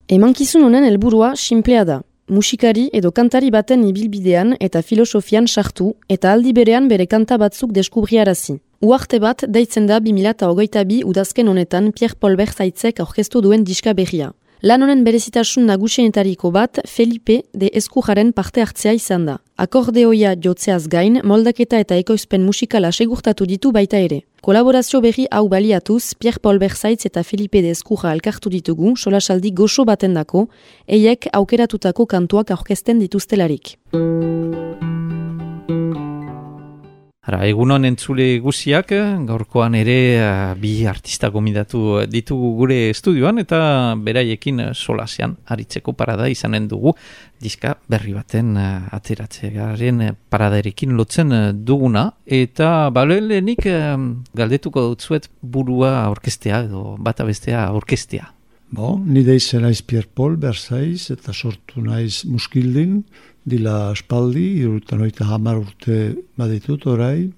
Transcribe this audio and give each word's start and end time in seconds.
Emankizun 0.09 0.63
honen 0.63 0.85
helburua 0.87 1.35
sinplea 1.35 1.85
da. 1.85 2.03
Musikari 2.31 2.91
edo 2.93 3.11
kantari 3.11 3.51
baten 3.51 3.89
ibilbidean 3.89 4.57
eta 4.61 4.83
filosofian 4.83 5.47
sartu 5.51 5.95
eta 6.09 6.33
aldi 6.33 6.53
berean 6.55 6.89
bere 6.89 7.07
kanta 7.11 7.39
batzuk 7.43 7.73
deskubriarazi. 7.75 8.61
Uarte 8.81 9.19
bat 9.19 9.45
deitzen 9.49 9.87
da 9.91 9.99
2008 9.99 11.03
udazken 11.11 11.49
honetan 11.49 11.91
Pierre 11.91 12.15
Paul 12.21 12.37
Bertzaitzek 12.39 13.01
aurkeztu 13.03 13.43
duen 13.43 13.65
diska 13.67 13.95
berria. 13.99 14.31
Lan 14.67 14.83
honen 14.83 15.05
berezitasun 15.07 15.69
nagusienetariko 15.71 16.49
bat 16.51 16.81
Felipe 16.91 17.37
de 17.55 17.69
Eskujaren 17.79 18.33
parte 18.35 18.65
hartzea 18.65 18.97
izan 18.97 19.29
da. 19.29 19.37
Akordeoia 19.63 20.33
jotzeaz 20.43 20.89
gain, 20.91 21.21
moldaketa 21.23 21.79
eta 21.85 21.95
ekoizpen 22.03 22.43
musikala 22.43 22.91
segurtatu 22.91 23.47
ditu 23.47 23.71
baita 23.77 24.01
ere. 24.09 24.25
Kolaborazio 24.43 24.99
berri 25.05 25.29
hau 25.31 25.45
baliatuz, 25.53 26.17
Pierre 26.19 26.43
Paul 26.43 26.59
Berzaitz 26.59 27.07
eta 27.07 27.23
Felipe 27.23 27.63
de 27.63 27.71
Eskuja 27.77 28.11
alkartu 28.11 28.51
ditugu, 28.51 28.97
solasaldi 28.97 29.55
goxo 29.55 29.87
batendako, 29.87 30.49
eiek 30.89 31.31
aukeratutako 31.33 32.11
kantuak 32.11 32.51
aurkezten 32.51 32.99
dituztelarik. 33.07 33.77
Ara, 37.27 37.41
egunon 37.43 37.83
entzule 37.89 38.37
guziak, 38.39 38.93
gaurkoan 39.27 39.75
ere 39.75 39.97
uh, 40.23 40.53
bi 40.61 40.85
artista 40.87 41.27
gomidatu 41.35 42.05
ditugu 42.07 42.53
gure 42.61 42.77
estudioan 42.93 43.43
eta 43.43 43.59
beraiekin 43.99 44.69
solasean 44.71 45.35
aritzeko 45.51 45.97
parada 45.99 46.29
izanen 46.31 46.69
dugu 46.71 46.93
diska 47.43 47.75
berri 47.91 48.15
baten 48.15 48.55
uh, 48.55 48.87
ateratzearen 48.95 50.05
paradarekin 50.31 50.95
lotzen 50.95 51.35
duguna 51.67 52.13
eta 52.39 52.93
balelenik 52.95 53.67
uh, 53.75 53.99
galdetuko 54.39 54.87
dutzuet 54.93 55.27
burua 55.43 56.07
orkestea 56.15 56.63
edo 56.69 56.95
bata 56.95 57.27
bestea 57.27 57.67
orkestea. 57.75 58.36
Bo, 58.75 58.97
nide 58.99 59.37
izan 59.39 59.65
aiz 59.69 59.79
Pierre 59.87 60.09
Paul, 60.11 60.35
Berzaiz, 60.43 61.13
eta 61.15 61.33
sortu 61.33 61.85
naiz 61.85 62.25
muskildin, 62.27 63.05
dila 63.47 63.93
espaldi, 63.95 64.47
irutan 64.65 65.05
oita 65.07 65.27
hamar 65.31 65.61
urte 65.61 66.17
baditut 66.39 66.87
orai, 66.91 67.29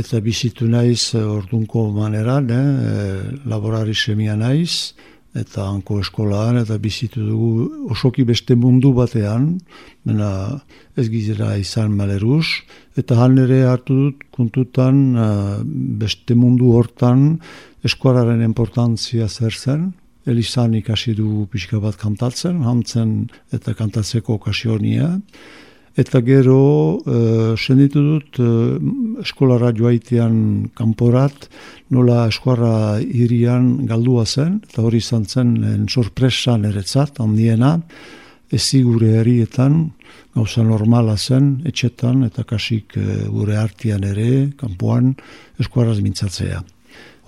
eta 0.00 0.20
bizitu 0.24 0.64
naiz 0.66 1.12
eh, 1.14 1.20
ordunko 1.20 1.90
maneran, 1.92 2.48
eh, 2.48 3.34
laborari 3.44 3.92
semia 3.94 4.38
naiz, 4.40 4.94
eta 5.36 5.66
hanko 5.68 5.98
eskolaan, 6.00 6.56
eta 6.62 6.78
bizitu 6.80 7.20
dugu 7.26 7.90
osoki 7.92 8.24
beste 8.24 8.56
mundu 8.56 8.94
batean, 8.96 9.58
mena 10.08 10.30
ez 10.96 11.10
gizera 11.12 11.58
izan 11.60 11.92
maleruz, 11.98 12.46
eta 12.96 13.18
han 13.20 13.36
ere 13.42 13.66
hartu 13.68 13.98
dut 13.98 14.24
kuntutan 14.32 15.04
eh, 15.12 15.60
beste 16.00 16.38
mundu 16.38 16.72
hortan 16.72 17.34
eskuararen 17.84 18.40
importantzia 18.48 19.28
zer 19.28 19.52
zen, 19.52 19.92
Elizan 20.26 20.74
ikasi 20.78 21.12
du 21.16 21.44
pixka 21.52 21.80
bat 21.82 21.98
kantatzen, 22.00 22.62
hantzen 22.64 23.14
eta 23.52 23.74
kantatzeko 23.76 24.38
okasionia. 24.38 25.10
Eta 25.94 26.18
gero, 26.26 26.58
uh, 27.06 27.52
senditu 27.54 28.00
dut, 28.02 28.40
uh, 28.42 29.20
eskolara 29.22 29.70
joaitean 29.76 30.70
kanporat, 30.74 31.46
nola 31.94 32.24
eskuara 32.32 32.98
irian 33.04 33.86
galdua 33.86 34.24
zen, 34.26 34.58
eta 34.66 34.82
hori 34.82 34.98
izan 34.98 35.28
zen 35.28 35.54
en 35.62 35.86
sorpresa 35.86 36.56
neretzat, 36.58 37.20
handiena, 37.22 37.76
ezi 38.50 38.82
gure 38.82 39.20
herrietan, 39.20 39.92
gauza 40.34 40.66
normala 40.66 41.14
zen, 41.14 41.60
etxetan, 41.70 42.24
eta 42.26 42.42
kasik 42.42 42.98
uh, 42.98 43.28
gure 43.30 43.60
artian 43.60 44.02
ere, 44.08 44.30
kanpoan, 44.58 45.14
eskuaraz 45.62 46.00
mintzatzea 46.02 46.64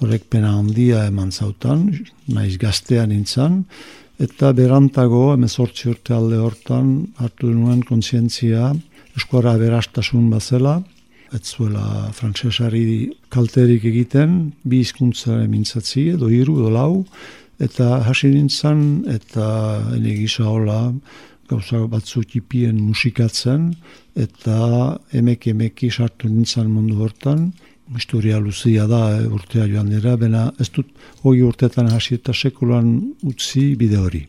horrek 0.01 0.27
pena 0.31 0.53
handia 0.59 1.07
eman 1.11 1.31
zautan, 1.33 1.87
naiz 2.29 2.57
gaztean 2.61 3.11
nintzen, 3.13 3.63
eta 4.23 4.53
berantago, 4.57 5.31
emezortzi 5.35 5.91
urte 5.93 6.15
alde 6.17 6.41
hortan, 6.41 6.93
hartu 7.21 7.53
nuen 7.53 7.83
kontzientzia, 7.85 8.73
eskuara 9.17 9.57
berastasun 9.61 10.29
bazela, 10.33 10.79
ez 11.35 11.43
zuela 11.43 12.13
frantsesari 12.15 13.11
kalterik 13.33 13.85
egiten, 13.89 14.53
bi 14.65 14.81
izkuntza 14.85 15.41
emintzatzi, 15.45 16.11
edo 16.15 16.31
hiru 16.31 16.61
edo 16.61 16.73
lau, 16.73 16.93
eta 17.59 18.03
hasi 18.07 18.31
nintzen, 18.35 18.83
eta 19.11 19.47
ene 19.97 20.15
gisa 20.21 20.47
hola, 20.49 20.81
gauza 21.49 21.81
batzu 21.91 22.23
tipien 22.27 22.79
musikatzen, 22.83 23.71
eta 24.17 24.59
emek 25.15 25.49
emeki 25.53 25.91
sartu 25.91 26.29
nintzen 26.29 26.71
mundu 26.73 27.01
hortan, 27.03 27.51
historia 27.95 28.39
luzia 28.39 28.87
da 28.91 29.21
e, 29.21 29.27
urtea 29.31 29.67
joan 29.71 29.91
dira, 29.91 30.17
bena 30.17 30.51
ez 30.61 30.69
dut 30.75 30.89
hoi 31.23 31.41
urtetan 31.47 31.91
hasi 31.93 32.17
eta 32.19 32.35
sekulan 32.35 32.97
utzi 33.23 33.75
bide 33.79 34.01
hori. 34.01 34.27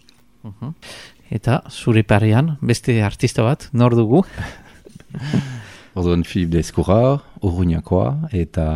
Eta 1.33 1.61
zure 1.69 2.03
parean, 2.07 2.55
beste 2.61 3.01
artista 3.03 3.43
bat, 3.43 3.69
nor 3.73 3.95
dugu? 3.97 4.23
Orduan 5.97 6.23
Filip 6.23 6.51
de 6.53 6.61
Eskurra, 6.61 7.17
Urruñakoa, 7.41 8.29
eta 8.31 8.67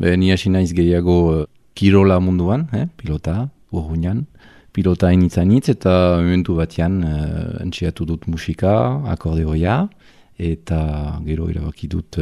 be, 0.00 0.16
ni 0.18 0.32
hasi 0.34 0.50
naiz 0.50 0.72
gehiago 0.74 1.18
eh, 1.36 1.44
kirola 1.78 2.18
munduan, 2.20 2.66
eh, 2.74 2.88
pilota, 2.98 3.46
Urruñan, 3.70 4.24
pilota 4.74 5.12
initzainitz, 5.14 5.68
eta 5.70 5.92
momentu 6.18 6.54
batean 6.58 6.98
uh, 7.02 7.62
entxiatu 7.64 8.04
dut 8.06 8.26
musika, 8.30 8.72
akordeoia, 9.10 9.80
eta 10.38 10.80
gero 11.26 11.48
irabaki 11.50 11.88
dut 11.90 12.18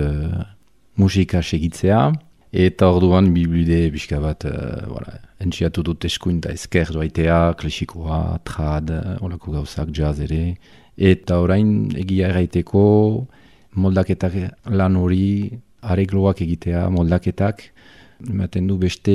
musika 0.96 1.42
segitzea, 1.42 2.00
eta 2.56 2.88
orduan 2.88 3.32
biblide 3.34 3.90
bizka 3.92 4.20
bat, 4.22 4.46
uh, 4.48 4.86
voilà, 4.88 5.18
entziatu 5.42 5.82
dut 5.84 6.04
eskuin 6.08 6.40
da 6.40 6.54
esker 6.56 6.92
doaitea, 6.94 7.54
klasikoa, 7.60 8.38
trad, 8.48 8.92
olako 9.20 9.58
gauzak, 9.58 9.92
jazz 9.92 10.20
ere, 10.24 10.56
eta 10.96 11.40
orain 11.44 11.90
egia 12.00 12.30
erraiteko 12.32 12.82
moldaketak 13.76 14.36
lan 14.72 14.96
hori, 14.96 15.52
aregloak 15.86 16.40
egitea, 16.42 16.88
moldaketak, 16.90 17.62
ematen 18.26 18.66
du 18.66 18.78
beste 18.80 19.14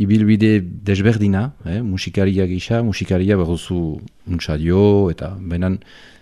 ibilbide 0.00 0.60
desberdina, 0.60 1.50
eh, 1.64 1.80
musikaria 1.82 2.46
gisa, 2.46 2.82
musikaria 2.82 3.36
berduzu 3.36 4.00
untsadio, 4.28 5.10
eta 5.10 5.32
benan 5.40 5.80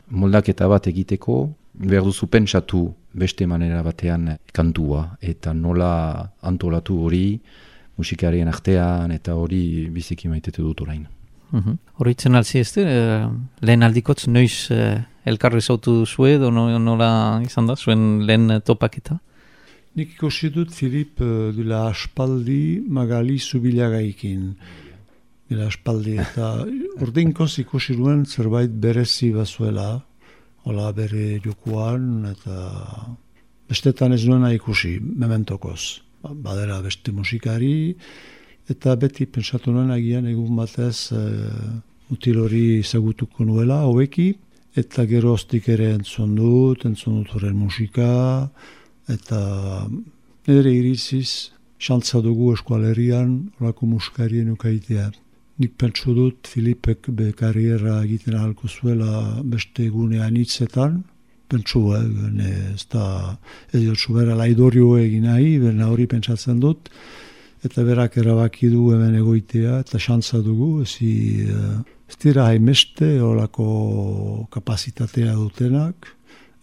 moldaketa 0.09 0.69
bat 0.71 0.87
egiteko, 0.87 1.49
berduzu 1.79 2.27
pentsatu 2.27 2.83
beste 3.15 3.47
manera 3.47 3.83
batean 3.83 4.37
kantua 4.53 5.17
eta 5.21 5.53
nola 5.55 6.29
antolatu 6.43 6.99
hori 7.05 7.41
musikarien 7.99 8.49
artean 8.49 9.13
eta 9.13 9.35
hori 9.35 9.89
biziki 9.91 10.29
maitetu 10.29 10.63
dut 10.63 10.83
orain. 10.87 11.07
Mhm. 11.51 11.79
Horitzen 11.99 12.33
uh 12.33 12.39
alzi 12.39 12.59
ez 12.59 12.77
uh, 12.77 13.31
lehen 13.61 13.83
aldikotz 13.83 14.27
noiz 14.29 14.71
uh, 14.71 15.01
elkarri 15.25 15.61
zautu 15.61 16.05
zue 16.07 16.35
edo 16.35 16.51
nola 16.51 17.41
izan 17.45 17.67
da, 17.67 17.77
zuen 17.77 18.27
lehen 18.27 18.61
topaketa? 18.65 19.19
Nik 19.97 20.15
ikusi 20.15 20.51
dut 20.51 20.71
Filip 20.71 21.21
uh, 21.21 21.51
dila 21.57 21.89
aspaldi 21.89 22.81
magali 22.87 23.39
zubilagaikin. 23.39 24.53
Dila 25.49 25.67
aspaldi 25.67 26.19
eta 26.19 26.67
urdinkoz 27.03 27.59
ikusi 27.65 27.97
duen 27.97 28.27
zerbait 28.27 28.71
berezi 28.71 29.33
bazuela, 29.33 30.03
hola 30.69 30.91
bere 30.93 31.39
jokuan 31.41 32.27
eta 32.29 32.57
bestetan 33.71 34.13
ez 34.13 34.21
duena 34.27 34.51
ikusi, 34.53 34.99
mementokoz. 35.01 36.03
Ba, 36.21 36.35
badera 36.35 36.83
beste 36.85 37.13
musikari 37.13 37.95
eta 38.69 38.97
beti 39.01 39.25
pensatu 39.33 39.73
nuen 39.73 39.95
agian 39.95 40.29
egun 40.29 40.59
batez 40.61 41.15
e, 41.17 41.23
util 42.13 42.43
hori 42.43 42.83
zagutuko 42.83 43.47
nuela, 43.49 43.81
hobeki, 43.89 44.29
eta 44.77 45.07
gero 45.09 45.33
ostik 45.39 45.71
ere 45.73 45.95
entzun 45.95 46.35
dut, 46.37 46.85
entzun 46.85 47.23
dut 47.23 47.33
horren 47.37 47.57
musika, 47.57 48.11
eta 49.09 49.41
nire 50.49 50.73
iriziz, 50.73 51.55
xantza 51.81 52.21
dugu 52.25 52.53
eskualerian, 52.59 53.39
horako 53.57 53.89
musikarien 53.95 54.53
ukaitea. 54.53 55.09
Nik 55.59 55.73
pentsu 55.75 56.15
dut 56.15 56.47
Filipek 56.47 57.09
be 57.19 57.33
karriera 57.35 57.97
egiten 58.05 58.37
ahalko 58.39 58.69
zuela 58.69 59.23
beste 59.43 59.89
egunean 59.89 60.37
hitzetan. 60.39 61.01
Pentsu, 61.51 61.81
eh, 61.97 62.75
ez 62.75 62.85
da, 62.93 63.39
ez 63.73 63.83
dut 63.83 63.99
zubera 63.99 64.37
laidorio 64.39 64.93
egin 65.01 65.27
nahi, 65.27 65.57
bena 65.59 65.89
hori 65.91 66.07
pentsatzen 66.07 66.61
dut. 66.63 66.91
Eta 67.67 67.83
berak 67.83 68.21
erabaki 68.23 68.71
du 68.71 68.93
hemen 68.95 69.17
egoitea, 69.19 69.81
eta 69.83 69.99
xantza 69.99 70.39
dugu, 70.47 70.85
ezi, 70.85 71.49
eh, 71.49 71.75
ez 72.09 72.17
dira 72.23 72.47
haimeste 72.47 73.17
olako 73.21 74.47
kapazitatea 74.55 75.35
dutenak, 75.35 76.15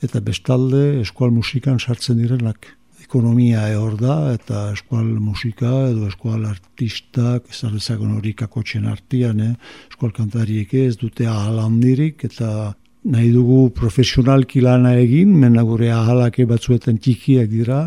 eta 0.01 0.21
bestalde 0.21 1.01
eskual 1.01 1.36
musikan 1.36 1.80
sartzen 1.80 2.21
direnak 2.21 2.75
ekonomia 3.05 3.67
hor 3.79 3.95
da, 3.99 4.15
eta 4.33 4.69
eskual 4.73 5.07
musika 5.21 5.71
edo 5.91 6.07
eskual 6.09 6.45
artistak, 6.49 7.49
ez 7.51 7.61
arrezakon 7.67 8.15
hori 8.17 8.33
kakotxen 8.37 8.87
artian, 8.89 9.41
eh? 9.41 9.53
eskual 9.89 10.13
kantariek 10.15 10.73
ez 10.81 10.95
dute 11.01 11.27
ahalandirik, 11.29 12.25
eta 12.27 12.73
nahi 13.05 13.29
dugu 13.33 13.69
profesionalki 13.77 14.63
lana 14.65 14.95
egin, 14.97 15.35
mena 15.37 15.63
gure 15.63 15.91
ahalake 15.93 16.47
batzuetan 16.49 16.97
txikiak 16.97 17.51
dira, 17.51 17.81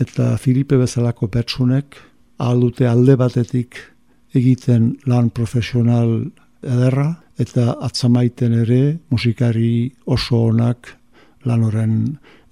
eta 0.00 0.34
Filipe 0.40 0.76
bezalako 0.76 1.30
pertsunek 1.32 1.96
ahaldute 2.42 2.88
alde 2.90 3.16
batetik 3.16 3.78
egiten 4.34 4.94
lan 5.06 5.30
profesional 5.30 6.18
ederra, 6.60 7.14
eta 7.38 7.78
atzamaiten 7.82 8.52
ere 8.62 8.82
musikari 9.10 9.90
oso 10.06 10.44
onak 10.50 10.92
lan 11.48 11.64
horren 11.66 11.96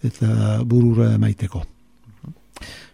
eta 0.02 0.62
burura 0.66 1.12
emaiteko. 1.14 1.71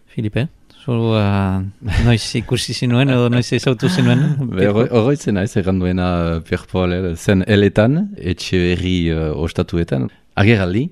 Filipe? 0.09 0.47
Zu, 0.79 0.95
uh, 1.11 1.59
noiz 2.05 2.23
ikusi 2.39 2.73
zinuen 2.73 3.11
edo 3.11 3.27
noiz 3.29 3.47
ezautu 3.53 3.89
zinuen? 3.91 4.23
Horroitzen 4.95 5.35
naiz 5.35 5.51
egan 5.59 5.81
duena 5.81 6.07
Pierre 6.47 6.85
eh, 6.95 7.15
zen 7.15 7.43
eletan, 7.47 7.99
etxe 8.17 8.61
berri 8.63 8.95
uh, 9.11 9.33
ostatuetan, 9.43 10.07
ageraldi, 10.39 10.87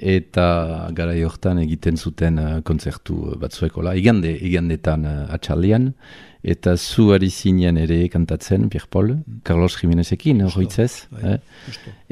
eta 0.00 0.88
gara 0.96 1.16
hortan 1.26 1.58
egiten 1.64 1.96
zuten 1.96 2.38
uh, 2.38 2.60
kontzertu 2.64 3.34
batzuekola, 3.40 3.96
igande, 3.96 4.36
igandetan 4.36 5.04
uh, 5.08 5.34
atxaldian, 5.34 5.90
eta 6.42 6.76
zu 6.76 7.10
ari 7.16 7.30
zinen 7.30 7.76
ere 7.80 8.08
kantatzen, 8.08 8.68
Pierre 8.68 8.88
Paul, 8.90 9.16
Carlos 9.44 9.76
Jimenezekin, 9.80 10.44
horroitzez, 10.46 11.06
bai, 11.10 11.36
eh? 11.36 11.38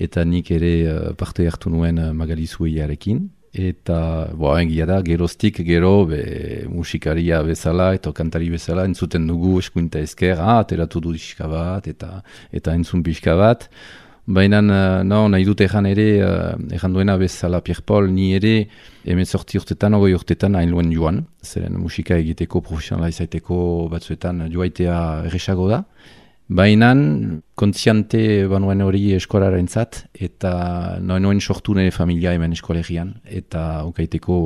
eta 0.09 0.25
nik 0.25 0.51
ere 0.53 0.73
uh, 0.89 1.01
parte 1.17 1.47
hartu 1.49 1.73
nuen 1.73 2.01
uh, 2.01 2.13
Magali 2.13 2.47
Zueiarekin, 2.47 3.29
eta 3.59 3.99
bo, 4.39 4.53
engia 4.57 4.87
da, 4.87 5.01
geroztik 5.03 5.61
gero 5.67 6.07
be, 6.07 6.23
musikaria 6.71 7.43
bezala 7.43 7.93
eta 7.97 8.13
kantari 8.15 8.51
bezala 8.55 8.87
entzuten 8.87 9.27
dugu 9.27 9.59
eskuinta 9.63 10.03
ezker, 10.05 10.39
ah, 10.39 10.61
ateratu 10.63 11.03
du 11.03 11.15
diska 11.17 11.49
bat 11.51 11.89
eta 11.91 12.23
eta 12.55 12.77
entzun 12.79 13.03
pixka 13.03 13.35
bat. 13.39 13.69
Baina 14.29 14.61
no, 14.61 15.23
nahi 15.33 15.45
dut 15.49 15.63
egan 15.65 15.87
ere, 15.89 16.07
uh, 16.21 16.89
duena 16.93 17.17
bezala 17.17 17.63
Pierre 17.65 17.81
Paul, 17.81 18.11
ni 18.13 18.35
ere 18.37 18.69
emezorti 19.09 19.57
urtetan, 19.57 19.95
ogoi 19.97 20.13
urtetan 20.13 20.55
hain 20.55 20.69
luen 20.69 20.93
joan, 20.93 21.23
zeren 21.43 21.79
musika 21.81 22.19
egiteko, 22.21 22.61
profesionala 22.61 23.09
izaiteko 23.09 23.89
batzuetan 23.89 24.51
joaitea 24.53 24.99
erresago 25.31 25.71
da. 25.71 25.85
Baina 26.49 26.95
kontziante 27.61 28.47
banuen 28.49 28.81
hori 28.81 29.11
eskolaren 29.13 29.67
zat, 29.69 29.99
eta 30.17 30.97
noen 31.05 31.27
noen 31.27 31.43
sortu 31.45 31.75
nire 31.77 31.93
familia 31.93 32.33
hemen 32.33 32.55
eskolegian, 32.57 33.11
eta 33.29 33.83
ukaiteko 33.85 34.39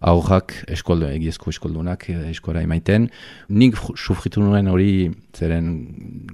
aurrak 0.00 0.54
eskoldu, 0.72 1.10
egiezko 1.12 1.52
eskoldunak 1.52 2.08
eh, 2.08 2.30
eskola 2.30 2.62
emaiten. 2.64 3.10
Nik 3.52 3.76
sufritu 3.96 4.40
nuen 4.40 4.70
hori, 4.72 5.10
zeren 5.36 5.68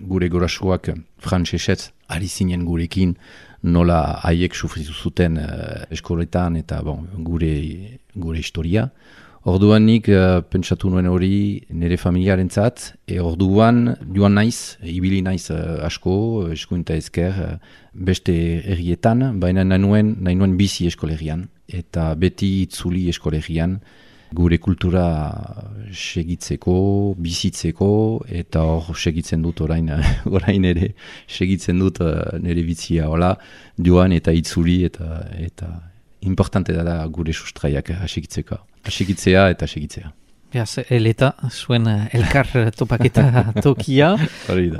gure 0.07 0.29
gorasuak 0.31 0.93
francesetz 1.19 1.91
ari 2.07 2.31
zinen 2.31 2.63
gurekin, 2.69 3.17
nola 3.63 4.21
haiek 4.23 4.55
sufritu 4.55 4.95
zuten 4.95 5.39
uh, 5.39 5.83
eskoletan 5.91 6.57
eta 6.59 6.79
bon, 6.87 7.09
gure, 7.27 7.53
gure 8.15 8.39
historia. 8.39 8.87
Orduan 9.43 9.83
nik 9.83 10.07
uh, 10.07 10.39
pentsatu 10.47 10.87
nuen 10.87 11.09
hori 11.11 11.65
nire 11.75 11.97
familiaren 11.99 12.47
zat, 12.47 12.93
e 13.11 13.17
orduan 13.19 13.97
joan 14.15 14.37
naiz, 14.39 14.77
ibili 14.87 15.19
naiz 15.27 15.49
uh, 15.51 15.83
asko, 15.83 16.15
eskuinta 16.55 16.95
ezker, 16.95 17.41
uh, 17.43 17.81
beste 17.93 18.37
errietan, 18.63 19.41
baina 19.43 19.67
nahi 19.67 19.83
nuen, 19.83 20.15
nahi 20.23 20.39
nuen 20.39 20.55
bizi 20.61 20.87
eskolegian, 20.87 21.49
eta 21.67 22.13
beti 22.15 22.53
itzuli 22.69 23.09
eskolegian, 23.11 23.81
gure 24.33 24.63
kultura 24.63 25.09
segitzeko, 25.91 26.79
bizitzeko, 27.19 27.93
eta 28.31 28.63
hor 28.63 28.95
segitzen 28.95 29.43
dut 29.43 29.67
orain, 29.67 29.91
orain 30.39 30.71
ere, 30.71 30.95
segitzen 31.27 31.83
dut 31.83 31.99
uh, 31.99 32.39
nire 32.39 32.63
bizia, 32.63 33.11
hola, 33.11 33.35
joan 33.75 34.15
eta 34.15 34.31
itzuli, 34.39 34.85
eta, 34.87 35.25
eta 35.35 35.81
importante 36.23 36.73
da 36.73 37.03
gure 37.07 37.33
sustraiak 37.33 37.91
hasikitzeko 38.03 38.59
asigitzea 38.87 39.49
eta 39.53 39.69
asigitzea. 39.69 40.13
Beaz, 40.53 40.83
eleta, 40.93 41.31
zuen 41.49 41.87
eh, 41.89 42.11
elkar 42.19 42.51
topaketa 42.77 43.23
tokia. 43.65 44.11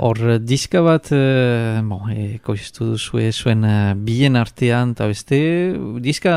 Hor, 0.05 0.19
diska 0.45 0.83
bat, 0.85 1.09
e, 1.09 1.79
bon, 1.87 2.11
ekoiztu 2.13 2.91
duzue 2.91 3.31
zuen 3.33 3.65
bien 4.05 4.37
artean, 4.37 4.93
eta 4.93 5.07
beste, 5.09 5.39
diska, 6.05 6.35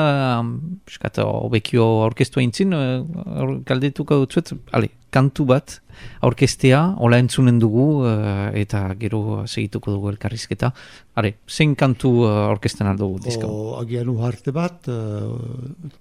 eskata, 0.89 1.27
obekio 1.29 1.85
orkestua 2.07 2.47
intzin, 2.47 2.73
uh, 2.73 3.59
galdetuko 3.69 4.23
dutzuet, 4.25 4.55
ale, 4.73 4.89
kantu 5.13 5.51
bat, 5.53 5.83
aurkestea, 6.27 6.81
hola 7.03 7.19
entzunen 7.23 7.59
dugu, 7.61 7.87
uh, 8.05 8.49
eta 8.57 8.83
gero 9.01 9.45
segituko 9.47 9.95
dugu 9.95 10.11
elkarrizketa. 10.13 10.73
Hare, 11.17 11.33
zein 11.49 11.75
kantu 11.79 12.13
uh, 12.25 12.29
eh, 12.29 12.43
aurkesten 12.51 12.91
aldugu 12.91 13.21
diska? 13.25 13.49
agian 13.81 14.11
uharte 14.13 14.53
bat, 14.57 14.89
uh, 14.89 15.37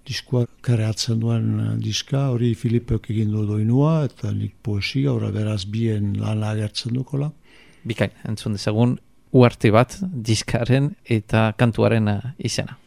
diskoa 0.07 0.45
kareatzen 0.65 1.19
duen 1.19 1.79
diska, 1.83 2.29
hori 2.33 2.53
Filippeok 2.55 3.09
egin 3.13 3.31
du 3.35 3.45
doinua, 3.47 3.97
eta 4.09 4.31
nik 4.35 4.55
poesia, 4.63 5.13
ora 5.13 5.31
beraz 5.35 5.63
bien 5.65 6.13
lan 6.19 6.43
agertzen 6.43 6.95
dukola. 6.95 7.31
Bikain, 7.85 8.15
entzun 8.27 8.57
dezagun, 8.57 8.97
uharte 9.35 9.71
bat, 9.75 9.99
diskaren 10.01 10.93
eta 11.19 11.51
kantuaren 11.59 12.09
izena. 12.39 12.79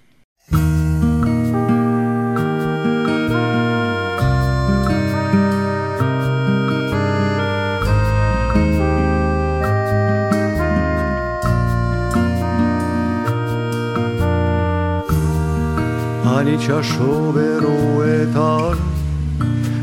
Itxaso 16.55 17.33
beroetan 17.37 18.79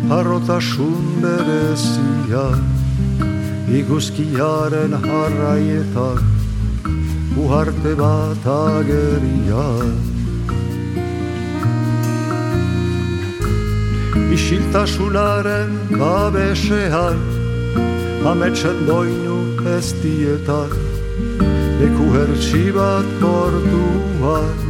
Harrotasun 0.09 1.05
berezian 1.23 2.61
Iguzkiaren 3.79 4.93
harraietan 4.93 6.19
Uharte 7.35 7.93
bat 7.99 8.45
agerian. 8.47 9.95
Isiltasunaren 14.35 15.73
babesean 15.99 17.19
Ametsen 18.31 18.85
doinu 18.89 19.39
ez 19.77 19.89
dietan 20.01 20.77
Leku 21.81 22.13
hertsi 22.15 22.69
bat 22.77 23.11
portuan 23.21 24.64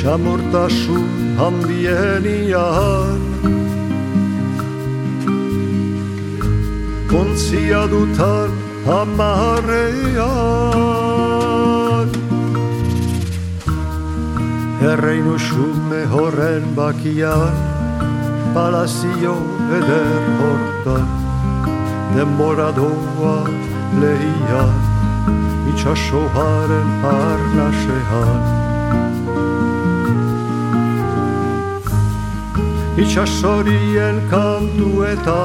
Xamortasun 0.00 1.36
handienian 1.36 3.20
Kontzia 7.10 7.82
dutan 7.92 8.50
amarrean 8.88 10.08
Erreinu 14.92 15.36
xume 15.36 16.02
horren 16.14 16.64
bakian 16.78 17.54
Palazio 18.56 19.36
eder 19.80 20.24
hortan 20.40 21.08
Denbora 22.16 22.70
doa 22.80 23.38
lehian 24.00 24.74
Itxasoharen 25.74 26.88
arnasean 27.12 28.42
itxasorien 32.96 34.18
kantu 34.30 35.04
eta 35.06 35.40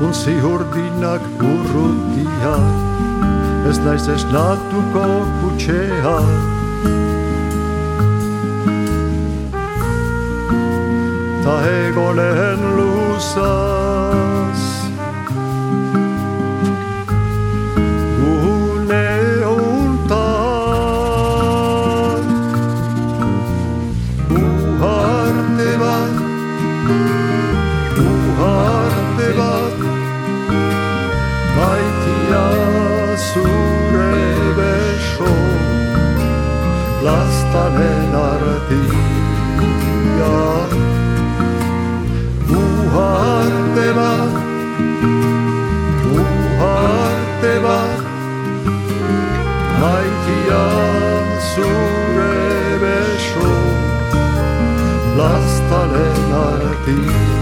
unzi 0.00 0.34
hurdinak 0.42 1.22
urrutia. 1.42 2.54
Ez 3.68 3.78
naiz 3.84 4.08
ez 4.08 4.24
natuko 4.32 5.06
kutxea. 5.40 6.16
Ta 11.44 11.56
egonen 11.74 12.60
ostanen 37.50 38.14
artia 38.14 39.40
Muharte 42.48 43.88
bat, 43.98 44.34
muharte 46.12 47.54
bat 47.64 48.00
Maitia 49.80 50.64
zure 51.50 52.78
beso 52.82 53.52
Lastanen 55.18 56.32
artia 56.46 57.39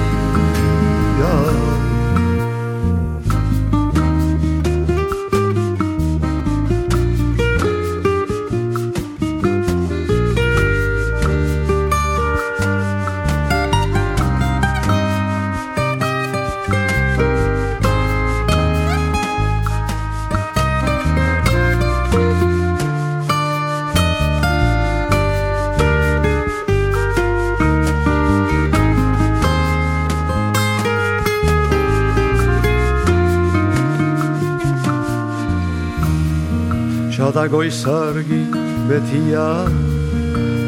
goizargi 37.52 38.42
betia 38.88 39.48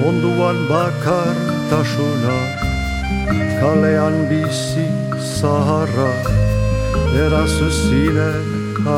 onduan 0.09 0.59
bakar 0.71 1.37
tasuna 1.71 2.39
kalean 3.61 4.17
bizi 4.31 4.87
zaharra 5.37 6.13
erazu 7.25 7.69
zinen 7.81 8.45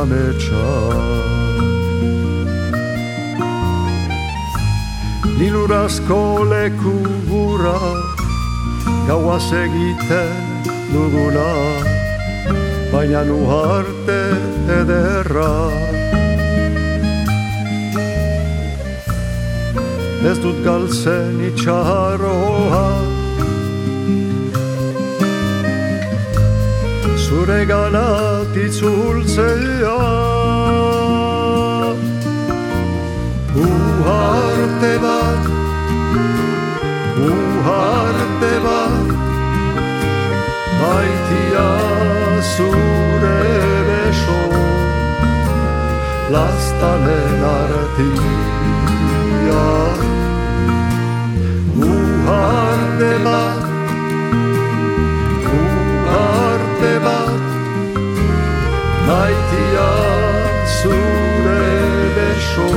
ametsa 0.00 0.66
Lilurazko 5.42 6.22
leku 6.52 6.96
gura 7.28 7.78
gauaz 9.08 9.48
egiten 9.62 10.36
duguna. 10.92 11.50
Baina 12.92 13.24
nuharte 13.26 14.20
ederra 14.78 15.50
ez 20.30 20.38
dut 20.38 20.58
galtzen 20.64 21.40
itxarroa 21.48 22.86
Zure 27.24 27.64
ganat 27.66 28.54
itzultzea 28.64 29.98
Uharte 33.64 34.94
bat, 35.04 35.44
uharte 37.30 38.54
bat 38.66 39.08
Baitia 40.80 41.70
zure 42.54 43.42
beso 43.90 44.40
Lastanen 46.36 47.44
artia 47.56 48.72
Uharte 52.24 53.12
bat. 53.24 53.62
Uharte 55.58 56.94
bat. 57.04 57.42
Maitia 59.06 59.90
zure 60.78 61.66
beso. 62.16 62.70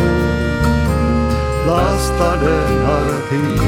Lastaren 1.67 2.73
artia 2.97 3.65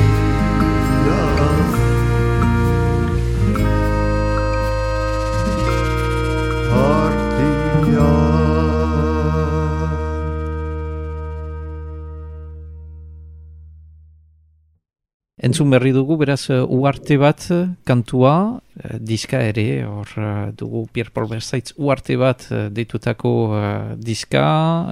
Entzun 15.57 15.71
berri 15.73 15.89
dugu, 15.89 16.19
beraz, 16.21 16.51
uh, 16.53 16.67
uarte 16.69 17.15
bat 17.17 17.41
uh, 17.49 17.63
kantua, 17.81 18.59
uh, 18.61 18.97
diska 19.01 19.39
ere, 19.41 19.63
hor 19.89 20.11
dugu 20.53 20.83
Pierre 20.93 21.09
Paul 21.09 21.25
Berzaitz 21.31 21.73
uarte 21.81 22.13
bat 22.21 22.45
uh, 22.51 22.67
deitutako 22.69 23.31
diska, 23.97 24.43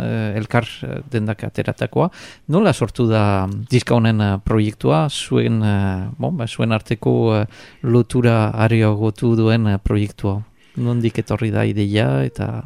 uh, 0.02 0.40
elkar 0.42 0.66
uh, 0.66 0.96
dendak 1.14 1.46
ateratakoa. 1.46 2.10
Nola 2.50 2.74
sortu 2.74 3.06
da 3.06 3.46
diska 3.46 3.94
honen 3.94 4.26
proiektua, 4.42 5.06
zuen, 5.14 5.62
uh, 5.62 6.10
bon, 6.18 6.34
ba, 6.34 6.50
zuen 6.50 6.74
arteko 6.74 7.16
uh, 7.30 7.46
lotura 7.86 8.50
areagotu 8.66 9.36
duen 9.38 9.70
uh, 9.70 9.78
proiektua? 9.78 10.40
Nondik 10.82 11.22
etorri 11.22 11.54
da 11.54 11.70
ideia 11.70 12.24
eta... 12.26 12.64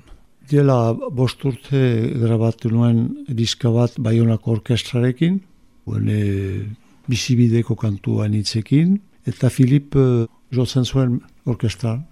Diela 0.48 0.94
bost 0.96 1.44
urte 1.44 1.82
grabatu 2.16 2.72
nuen 2.72 3.10
diska 3.28 3.76
bat 3.76 4.00
Baionako 4.00 4.62
orkestrarekin, 4.62 5.42
Buene, 5.84 6.78
bizibideko 7.10 7.76
kantuan 7.80 8.36
hitzekin, 8.38 8.98
eta 9.28 9.50
Filip 9.50 9.98
uh, 9.98 10.26
jotzen 10.54 10.86
zuen 10.86 11.20
orkestran, 11.50 12.04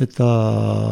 eta 0.00 0.28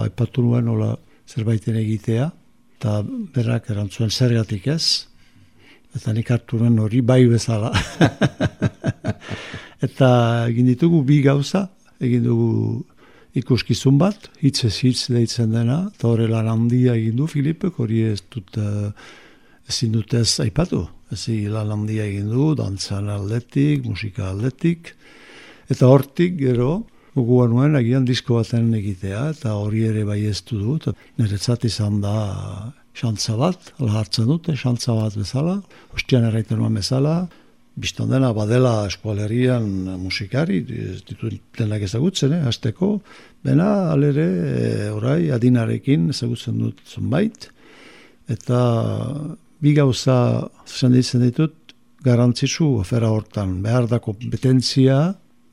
epatu 0.07 0.45
nuen 0.45 0.69
hola 0.69 0.95
zerbaiten 1.27 1.79
egitea, 1.81 2.31
eta 2.77 2.99
berak 3.35 3.71
erantzuen 3.73 4.11
zergatik 4.11 4.67
ez, 4.73 5.07
eta 5.97 6.13
nik 6.13 6.31
hartu 6.31 6.61
nuen 6.61 6.79
hori 6.83 7.01
bai 7.01 7.25
bezala. 7.31 7.73
eta 9.87 10.11
egin 10.51 10.69
ditugu 10.73 11.03
bi 11.07 11.23
gauza, 11.25 11.67
egin 12.01 12.27
dugu 12.27 12.85
ikuskizun 13.37 13.99
bat, 14.01 14.31
hitzez 14.41 14.75
hitz 14.85 15.09
deitzen 15.13 15.53
dena, 15.53 15.87
eta 15.93 16.09
horrela 16.09 16.43
handia 16.53 16.97
egin 16.97 17.17
du 17.21 17.29
Filipek, 17.29 17.81
hori 17.81 18.05
ez 18.13 18.21
dut 18.33 18.61
uh, 18.61 18.93
ezin 19.69 19.93
dut 19.97 20.15
ez 20.17 20.39
aipatu. 20.45 20.87
Ezi 21.15 21.45
lan 21.47 21.71
handia 21.71 22.05
egin 22.09 22.31
du, 22.33 22.51
dantzan 22.59 23.09
aldetik, 23.13 23.85
musika 23.87 24.31
aldetik. 24.33 24.95
Eta 25.71 25.87
hortik 25.91 26.35
gero, 26.41 26.87
guguan 27.15 27.55
nuen 27.55 27.79
agian 27.79 28.05
disko 28.07 28.41
baten 28.41 28.73
egitea, 28.75 29.23
eta 29.37 29.55
hori 29.61 29.87
ere 29.87 30.05
bai 30.09 30.25
ez 30.27 30.41
du 30.49 30.59
dut. 30.59 30.91
Niretzat 31.21 31.65
izan 31.69 32.01
da 32.03 32.17
xantza 32.97 33.37
bat, 33.39 33.73
ala 33.79 34.01
hartzen 34.01 34.27
dute, 34.33 34.57
xantza 34.59 34.97
bat 34.99 35.17
bezala. 35.19 35.61
Ostian 35.95 36.27
erraiten 36.27 36.59
nuen 36.59 36.77
bezala, 36.81 37.17
biztan 37.77 38.11
dena 38.11 38.33
badela 38.35 38.75
eskualerian 38.89 39.67
musikari, 40.01 40.63
ez 40.91 41.03
ditu 41.07 41.31
denak 41.59 41.85
ezagutzen, 41.87 42.33
eh, 42.33 42.45
azteko. 42.51 42.97
Bena, 43.45 43.93
alere, 43.93 44.27
e, 44.27 44.91
orai, 44.91 45.31
adinarekin 45.31 46.09
ezagutzen 46.11 46.59
dut 46.59 46.81
zonbait. 46.89 47.51
Eta 48.33 48.61
bi 49.63 49.73
gauza 49.77 50.49
zen 50.67 50.93
ditzen 50.93 51.23
ditut 51.25 51.75
garantzitsu 52.07 52.81
afera 52.81 53.11
hortan. 53.11 53.61
Behar 53.65 53.89
da 53.91 53.99
kompetentzia 54.03 54.99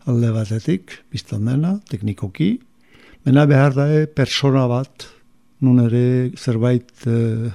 alde 0.10 0.32
batetik, 0.36 1.00
biztan 1.12 1.48
dena, 1.48 1.78
teknikoki. 1.90 2.58
Mena 3.26 3.46
behar 3.48 3.76
da 3.76 3.88
e, 3.88 4.06
persona 4.06 4.66
bat, 4.68 5.08
nun 5.64 5.80
ere 5.86 6.32
zerbait 6.36 7.08
e, 7.08 7.52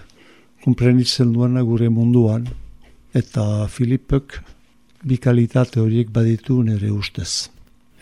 komprenitzen 0.65 1.35
duena 1.35 1.63
gure 1.63 1.91
munduan. 1.93 2.49
Eta 3.15 3.69
Filipek 3.69 4.41
bi 5.05 5.21
kalitate 5.21 5.81
horiek 5.81 6.11
baditu 6.13 6.63
nire 6.65 6.91
ustez. 6.93 7.49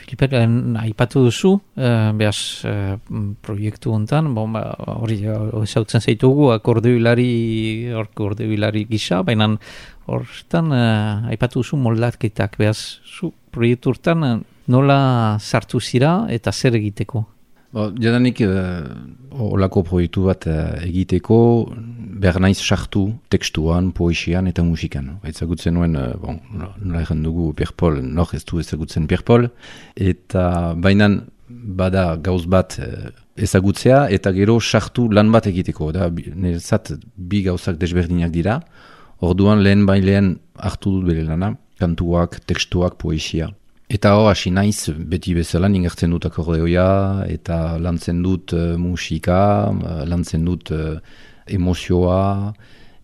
Filipe, 0.07 0.39
aipatu 0.79 1.25
duzu, 1.25 1.57
uh, 1.59 2.13
behaz, 2.15 2.63
uh, 2.63 2.95
proiektu 3.43 3.91
hontan, 3.91 4.29
bon, 4.37 4.53
ba, 4.55 4.63
hori 5.01 5.19
esautzen 5.65 6.01
zaitugu, 6.01 6.53
akordeoilari, 6.55 7.91
akordeoilari 7.91 8.85
gisa, 8.87 9.25
baina 9.27 9.51
hortan 10.07 10.71
uh, 10.71 11.27
aipatu 11.33 11.65
duzu 11.65 11.81
moldatketak, 11.83 12.55
behaz, 12.63 13.01
zu 13.03 13.33
proiektu 13.51 13.91
hortan 13.91 14.45
nola 14.71 15.01
sartu 15.43 15.83
zira 15.83 16.21
eta 16.31 16.55
zer 16.55 16.79
egiteko? 16.79 17.27
Ba, 17.75 17.89
jadanik, 17.99 18.41
uh, 18.47 18.87
olako 19.43 19.83
proiektu 19.87 20.27
bat 20.29 20.47
uh, 20.47 20.77
egiteko, 20.87 21.39
behar 22.23 22.39
naiz 22.41 22.59
sartu 22.63 23.09
tekstuan, 23.33 23.91
poesian 23.97 24.47
eta 24.47 24.65
musikan. 24.65 25.17
Ezagutzen 25.27 25.75
nuen, 25.75 25.97
uh, 25.99 26.15
bon, 26.23 26.39
nola 26.55 27.03
egin 27.03 27.25
dugu 27.27 27.51
Pierpol, 27.59 27.99
nor 28.03 28.31
ez 28.37 28.45
du 28.47 28.61
ezagutzen 28.63 29.09
Pierpol, 29.11 29.49
eta 29.97 30.75
bainan 30.79 31.25
bada 31.49 32.15
gauz 32.23 32.45
bat 32.51 32.79
ezagutzea, 33.37 34.07
eta 34.15 34.33
gero 34.35 34.57
sartu 34.61 35.11
lan 35.13 35.31
bat 35.35 35.47
egiteko. 35.51 35.91
Da, 35.95 36.09
niretzat 36.11 36.95
bi 37.17 37.43
gauzak 37.47 37.79
desberdinak 37.83 38.33
dira, 38.35 38.61
orduan 39.27 39.63
lehen 39.67 39.87
bailean 39.91 40.37
hartu 40.57 40.97
dut 40.97 41.11
bere 41.11 41.27
lana, 41.27 41.55
kantuak, 41.81 42.41
tekstuak, 42.47 42.97
poesia. 43.03 43.51
Eta 43.89 44.17
hor, 44.17 44.31
hasi 44.33 44.51
naiz, 44.51 44.91
beti 44.91 45.35
bezala, 45.37 45.69
ningertzen 45.71 46.11
dut 46.11 46.27
akordeoia, 46.27 47.27
eta 47.31 47.79
lantzen 47.79 48.23
dut 48.25 48.53
uh, 48.57 48.75
musika, 48.79 49.71
uh, 49.71 50.01
lantzen 50.11 50.45
dut 50.45 50.73
uh, 50.75 50.97
emozioa, 51.47 52.53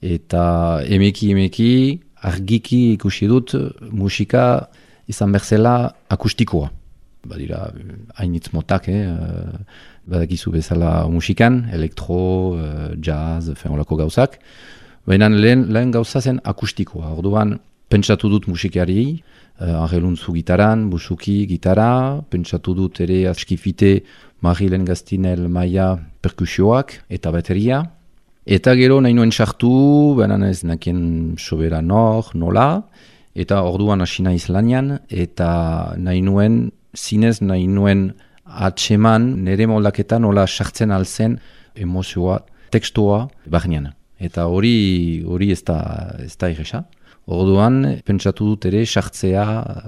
eta 0.03 0.45
emeki 0.83 1.31
emeki, 1.37 1.73
argiki 2.23 2.93
ikusi 2.97 3.29
dut 3.31 3.55
musika 3.91 4.69
izan 5.11 5.33
berzela 5.35 5.95
akustikoa. 6.11 6.71
badira 7.23 7.71
hainitz 8.19 8.51
motak, 8.53 8.89
eh, 8.89 9.07
eh, 9.07 9.59
badakizu 10.07 10.51
bezala 10.51 11.07
musikan, 11.09 11.69
elektro, 11.73 12.59
eh, 12.59 12.97
jazz, 13.01 13.53
fen 13.55 13.73
olako 13.73 13.97
gauzak. 13.97 14.41
Baina 15.07 15.29
lehen, 15.29 15.73
lehen 15.73 15.93
gauza 15.93 16.21
zen 16.21 16.41
akustikoa. 16.43 17.13
Orduan, 17.15 17.61
pentsatu 17.93 18.31
dut 18.33 18.49
musikari, 18.49 19.23
uh, 19.61 19.83
angeluntzu 19.85 20.33
gitaran, 20.33 20.89
busuki 20.91 21.43
gitara, 21.51 22.23
pentsatu 22.33 22.75
dut 22.79 23.03
ere 23.05 23.27
askifite 23.29 23.99
Marilen 24.43 24.87
Gastinel 24.89 25.49
maia 25.53 25.93
perkusioak 26.25 27.03
eta 27.13 27.33
bateria. 27.35 27.83
Eta 28.43 28.75
gero 28.75 28.99
nahi 29.05 29.15
nuen 29.15 29.31
sartu, 29.31 29.71
baina 30.19 30.41
ez 30.49 30.65
nakien 30.67 31.37
sobera 31.39 31.83
nor, 31.83 32.33
nola, 32.35 32.83
eta 33.39 33.61
orduan 33.63 34.03
hasi 34.03 34.25
naiz 34.27 34.49
lanian, 34.49 34.97
eta 35.09 35.95
nahi 35.97 36.25
nuen, 36.27 36.65
zinez 36.97 37.39
nahi 37.41 37.69
nuen 37.69 38.11
atseman 38.45 39.45
nire 39.45 39.69
moldaketa 39.71 40.19
nola 40.19 40.47
sartzen 40.47 40.91
alzen 40.91 41.39
emozioa, 41.77 42.41
tekstua, 42.73 43.29
barnean. 43.47 43.93
Eta 44.19 44.49
hori 44.51 45.23
hori 45.27 45.51
ez 45.53 45.63
da, 45.67 45.79
ez 46.25 46.35
da 46.39 46.51
irresa. 46.51 46.83
Orduan, 47.31 47.85
pentsatu 48.03 48.49
dut 48.51 48.65
ere, 48.67 48.83
sartzea 48.83 49.45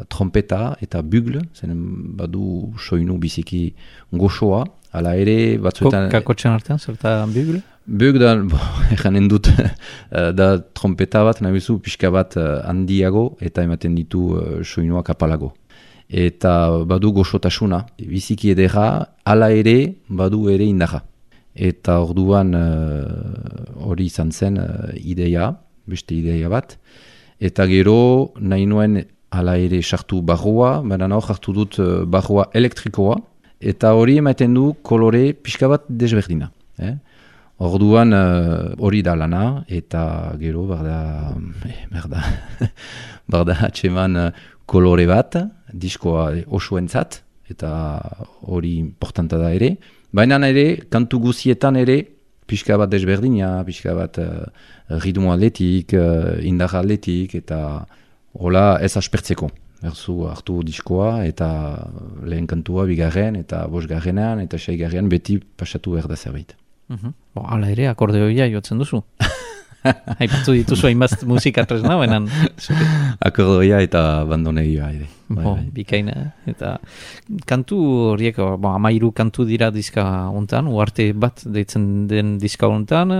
trompeta 0.06 0.76
eta 0.84 1.00
bugle, 1.02 1.42
zen 1.54 1.74
badu 2.14 2.72
soinu 2.78 3.16
biziki 3.18 3.74
goxoa, 4.12 4.62
ala 4.94 5.16
ere 5.18 5.58
batzuetan... 5.58 6.06
Kakotxan 6.12 6.54
artean, 6.54 6.78
zerta 6.78 7.16
bugle? 7.26 7.58
Bug 7.86 8.16
da, 8.22 8.36
bo, 8.38 8.58
eganen 8.94 9.26
dut, 9.28 9.50
eh, 9.50 10.30
da 10.32 10.54
trompeta 10.78 11.24
bat, 11.26 11.40
nahi 11.42 11.58
bizu, 11.58 11.80
pixka 11.82 12.12
bat 12.14 12.36
eh, 12.38 12.60
handiago 12.64 13.32
eta 13.44 13.64
ematen 13.66 13.96
ditu 13.98 14.22
uh, 14.38 14.60
soinua 14.62 15.02
kapalago. 15.04 15.50
Eta 16.08 16.84
badu 16.86 17.10
goxotasuna, 17.16 17.82
biziki 17.98 18.52
edera, 18.54 18.86
ala 19.26 19.50
ere, 19.50 19.96
badu 20.08 20.46
ere 20.52 20.68
indaja. 20.70 21.02
Eta 21.54 21.98
orduan 22.02 22.50
hori 22.54 24.08
izan 24.10 24.32
zen 24.34 24.58
ideia, 24.98 25.52
beste 25.86 26.16
ideia 26.16 26.48
bat, 26.50 26.74
eta 27.44 27.66
gero 27.68 28.32
nahi 28.40 28.64
nuen 28.66 29.02
ala 29.34 29.56
ere 29.60 29.82
sartu 29.82 30.20
barroa, 30.22 30.78
baina 30.82 31.08
hor 31.16 31.26
hartu 31.32 31.52
dut 31.56 31.78
uh, 31.82 32.04
barroa 32.06 32.48
elektrikoa, 32.54 33.16
eta 33.60 33.92
hori 33.98 34.18
ematen 34.22 34.54
du 34.54 34.70
kolore 34.82 35.32
pixka 35.34 35.68
bat 35.68 35.84
desberdina. 35.88 36.50
Eh? 36.78 36.94
Orduan 37.64 38.14
uh, 38.14 38.72
hori 38.78 39.02
da 39.06 39.16
lana, 39.18 39.64
eta 39.68 40.04
gero 40.40 40.64
barda, 40.70 41.34
eh, 41.70 41.84
barda, 41.92 42.24
barda 43.32 43.58
atseman 43.68 44.20
uh, 44.20 44.30
kolore 44.66 45.06
bat, 45.10 45.36
diskoa 45.72 46.30
oso 46.48 46.78
entzat, 46.80 47.20
eta 47.50 47.70
hori 48.48 48.78
importanta 48.78 49.38
da 49.40 49.52
ere. 49.52 49.74
Baina 50.14 50.38
ere, 50.46 50.86
kantu 50.90 51.20
guzietan 51.28 51.76
ere, 51.76 51.98
pixka 52.46 52.76
bat 52.80 52.90
desberdina, 52.90 53.64
pixka 53.66 53.94
bat 53.96 54.18
uh, 54.18 54.46
ritmo 55.04 55.32
atletik, 55.32 55.94
uh, 55.96 56.38
indar 56.44 56.74
atletik, 56.76 57.34
eta 57.40 57.86
hola 58.34 58.78
ez 58.82 58.96
aspertzeko. 58.96 59.50
Erzu 59.84 60.24
hartu 60.30 60.62
diskoa 60.64 61.24
eta 61.28 61.48
lehen 62.24 62.46
kantua 62.48 62.86
bigarren 62.88 63.36
eta 63.36 63.66
bosgarrenan 63.68 64.40
eta 64.40 64.58
seigarren 64.58 65.10
beti 65.12 65.38
pasatu 65.38 65.96
behar 65.96 66.08
da 66.08 66.16
zerbait. 66.16 66.54
Uh 66.88 66.96
-huh. 66.96 67.12
Hala 67.44 67.70
ere, 67.70 67.88
akordeoia 67.88 68.46
jotzen 68.48 68.78
duzu. 68.78 69.02
Aipatzu 70.20 70.52
dituzu 70.52 70.86
hainbat 70.86 71.24
musika 71.28 71.64
tresna, 71.68 71.98
benan. 72.00 72.28
Akordoia 73.20 73.80
eta 73.84 74.24
bandonegioa 74.24 74.90
ere. 74.90 75.08
Bai, 75.28 75.44
bai. 75.44 75.62
Bikaina, 75.72 76.14
eta 76.44 76.74
kantu 77.48 77.78
horiek, 78.12 78.36
bo, 78.60 78.74
amairu 78.76 79.08
kantu 79.16 79.46
dira 79.48 79.70
diska 79.72 80.04
hontan, 80.28 80.68
uarte 80.68 81.06
bat 81.16 81.40
deitzen 81.48 81.86
den 82.10 82.34
diska 82.42 82.68
hontan, 82.68 83.14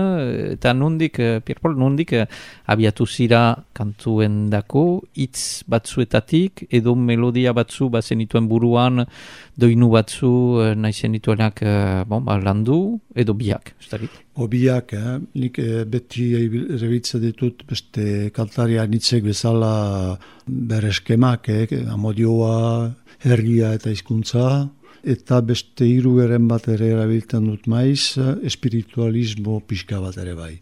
eta 0.51 0.73
nondik, 0.77 1.17
eh, 1.19 1.39
Pierpol, 1.45 1.73
nondik 1.79 2.13
eh, 2.13 2.27
abiatu 2.69 3.07
zira 3.07 3.55
kantuen 3.73 4.51
dako, 4.53 4.85
hitz 5.17 5.63
batzuetatik, 5.67 6.67
edo 6.69 6.93
melodia 6.95 7.53
batzu 7.57 7.89
bazen 7.89 8.21
dituen 8.21 8.47
buruan, 8.51 9.07
doinu 9.57 9.89
batzu 9.89 10.31
eh, 10.61 10.71
nahi 10.77 10.93
zen 10.93 11.17
dituenak 11.17 11.63
bon, 12.05 12.21
ba, 12.25 12.37
landu, 12.37 12.99
edo 13.15 13.33
biak, 13.33 13.73
ez 13.81 14.07
Obiak, 14.35 14.91
eh? 14.93 15.19
nik 15.39 15.57
beti 15.87 16.25
erebitza 16.35 17.21
ditut 17.23 17.61
beste 17.69 18.29
kantaria 18.35 18.83
nitzek 18.85 19.23
bezala 19.23 20.17
bere 20.45 20.89
eskemak, 20.93 21.49
eh? 21.49 21.67
amodioa, 21.91 22.93
herria 23.25 23.73
eta 23.73 23.91
hizkuntza 23.93 24.47
eta 25.05 25.39
beste 25.45 25.85
hiru 25.85 26.15
geren 26.17 26.47
bat 26.49 26.67
ere 26.71 26.89
erabiltzen 26.95 27.45
dut 27.45 27.67
maiz, 27.69 28.17
espiritualismo 28.49 29.59
pixka 29.69 30.01
bat 30.01 30.17
ere 30.17 30.33
bai. 30.37 30.55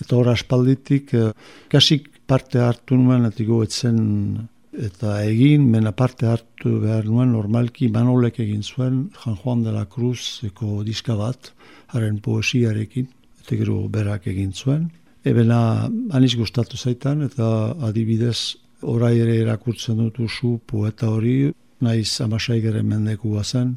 Eta 0.00 0.16
hor 0.16 0.30
aspalditik, 0.32 1.12
eh, 1.14 1.32
kasik 1.68 2.08
parte 2.26 2.62
hartu 2.62 2.96
nuen, 2.96 3.26
eta 3.26 3.42
etzen 3.64 4.48
eta 4.70 5.24
egin, 5.26 5.66
mena 5.70 5.90
parte 5.92 6.26
hartu 6.30 6.78
behar 6.80 7.04
nuen, 7.04 7.32
normalki 7.32 7.88
manolek 7.90 8.38
egin 8.38 8.62
zuen, 8.62 9.10
Jan 9.24 9.36
Juan 9.36 9.64
de 9.64 9.72
la 9.72 9.84
Cruz 9.86 10.44
eko 10.46 10.84
diska 10.84 11.16
bat, 11.16 11.52
haren 11.88 12.20
poesiarekin, 12.22 13.08
eta 13.42 13.56
gero 13.56 13.88
berak 13.88 14.28
egin 14.30 14.52
zuen. 14.52 14.90
Ebena, 15.24 15.90
aniz 16.16 16.36
gustatu 16.36 16.78
zaitan, 16.78 17.22
eta 17.22 17.74
adibidez, 17.82 18.56
orai 18.82 19.18
ere 19.18 19.36
erakurtzen 19.42 19.98
dut 20.00 20.18
usu 20.20 20.58
poeta 20.66 21.10
hori, 21.10 21.52
naiz 21.80 22.20
amasai 22.20 22.60
geren 22.60 22.86
mendeku 22.88 23.36
zen, 23.42 23.76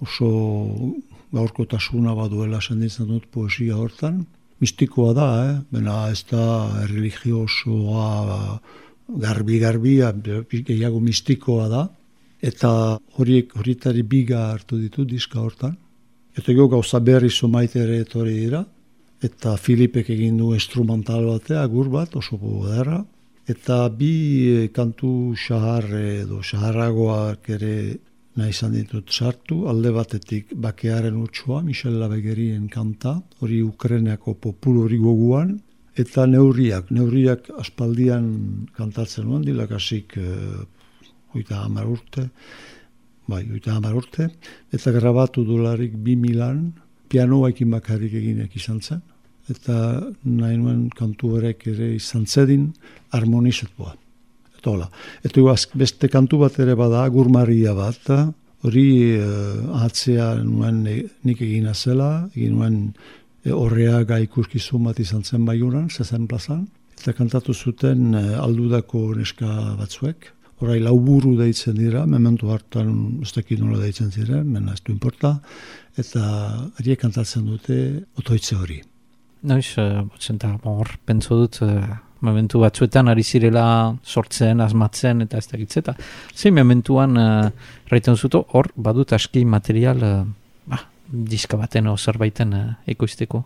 oso 0.00 0.28
gaurkotasuna 1.32 2.14
baduela 2.14 2.60
senditzen 2.60 3.08
dut 3.08 3.26
poesia 3.30 3.76
hortan. 3.76 4.24
Mistikoa 4.60 5.12
da, 5.14 5.28
eh? 5.48 5.56
bena 5.70 6.08
ez 6.10 6.22
da 6.30 6.84
religiosoa 6.86 8.60
garbi-garbi, 9.08 9.96
gehiago 10.68 11.00
mistikoa 11.00 11.68
da, 11.68 11.88
eta 12.42 12.98
horiek 13.18 13.56
horitari 13.58 14.02
biga 14.02 14.50
hartu 14.52 14.78
ditu 14.78 15.04
diska 15.04 15.40
hortan. 15.40 15.76
Eta 16.38 16.54
gau 16.56 16.68
gauza 16.68 17.00
berri 17.00 17.30
somaite 17.30 17.82
ere 17.82 17.98
etorri 18.04 18.38
dira, 18.44 18.62
eta 19.22 19.56
Filipek 19.56 20.08
egin 20.10 20.38
du 20.38 20.52
instrumental 20.54 21.26
batea, 21.26 21.66
gur 21.66 21.90
bat, 21.90 22.14
oso 22.16 22.38
derra, 22.66 23.02
Eta 23.42 23.88
bi 23.88 24.14
e, 24.46 24.68
kantu 24.70 25.34
xahar 25.34 25.88
edo 25.98 26.38
xaharragoak 26.46 27.48
ere 27.50 27.98
nahi 28.38 28.50
izan 28.54 28.72
ditut 28.76 29.10
sartu, 29.10 29.66
alde 29.68 29.90
batetik 29.90 30.54
bakearen 30.54 31.16
utxua, 31.18 31.60
Michel 31.62 31.98
Labegerien 31.98 32.68
kanta, 32.70 33.16
hori 33.40 33.60
Ukreneako 33.62 34.36
popul 34.38 34.78
hori 34.84 34.98
goguan, 35.02 35.56
eta 35.98 36.26
neurriak, 36.26 36.92
neurriak 36.94 37.50
aspaldian 37.58 38.30
kantatzen 38.76 39.26
nuen, 39.26 39.42
dilakasik 39.42 40.16
e, 40.16 40.28
oita 41.34 41.64
hamar 41.64 41.90
urte, 41.90 42.28
bai, 43.26 43.42
oita 43.50 43.74
hamar 43.74 43.98
urte, 43.98 44.30
eta 44.72 44.94
grabatu 44.94 45.42
dolarik 45.44 45.98
bi 45.98 46.14
milan, 46.16 46.68
pianoakin 47.10 47.74
bakarrik 47.74 48.14
eginek 48.22 48.54
izan 48.56 48.80
zen 48.80 49.02
eta 49.50 49.76
nahi 50.24 50.56
nuen 50.56 50.86
kantu 50.94 51.36
horrek 51.36 51.66
ere 51.72 51.94
izan 51.96 52.26
zedin 52.26 52.68
harmonizatua. 53.10 53.94
Eta 54.58 54.70
hola. 54.70 54.88
Eta 55.26 55.56
beste 55.74 56.08
kantu 56.08 56.38
bat 56.44 56.58
ere 56.62 56.76
bada, 56.78 57.06
gurmaria 57.08 57.74
bat, 57.74 58.12
hori 58.62 58.86
uh, 59.18 59.82
atzea 59.82 60.36
nuen 60.44 60.84
e, 60.86 61.00
nik 61.26 61.40
egin 61.42 61.66
zela, 61.74 62.28
egin 62.36 62.54
nuen 62.58 62.76
e, 63.42 63.50
horrea 63.50 64.04
gaikuskizun 64.06 64.84
bat 64.84 65.00
izan 65.02 65.24
zen 65.24 65.44
baiuran, 65.44 65.88
zezen 65.90 66.28
plazan, 66.30 66.68
eta 67.00 67.12
kantatu 67.12 67.54
zuten 67.54 68.14
uh, 68.14 68.38
aldudako 68.44 69.10
neska 69.18 69.74
batzuek, 69.80 70.30
Horai 70.62 70.78
lauburu 70.78 71.32
deitzen 71.34 71.74
dira, 71.74 72.04
mementu 72.06 72.52
hartan 72.54 72.92
ez 73.26 73.32
dakit 73.34 73.58
nola 73.58 73.80
deitzen 73.80 74.12
ziren, 74.14 74.46
mena 74.46 74.76
ez 74.76 74.82
du 74.86 74.92
importa, 74.94 75.32
eta 75.98 76.22
ariek 76.78 77.02
kantatzen 77.02 77.48
dute 77.50 77.78
otoitze 78.22 78.54
hori. 78.54 78.78
Noiz, 79.42 79.74
uh, 79.78 80.04
zenta, 80.22 80.52
hor, 80.62 80.90
pentsu 81.04 81.34
dut, 81.40 81.58
uh, 81.66 81.96
momentu 82.22 82.60
batzuetan 82.62 83.10
ari 83.10 83.24
zirela 83.26 83.64
sortzen, 84.06 84.62
asmatzen, 84.62 85.24
eta 85.24 85.40
ez 85.42 85.48
da 85.50 85.58
gitzeta. 85.58 85.94
Zein 86.36 86.54
momentuan, 86.54 87.18
uh, 87.18 87.72
raiten 87.90 88.14
zuto, 88.14 88.44
hor, 88.54 88.70
badut 88.76 89.16
aski 89.16 89.42
material, 89.44 90.04
uh, 90.06 90.22
bah, 90.70 90.86
diska 91.10 91.58
baten 91.58 91.90
o 91.90 91.96
zerbaiten 91.98 92.54
uh, 92.54 92.62
ekoizteko. 92.86 93.42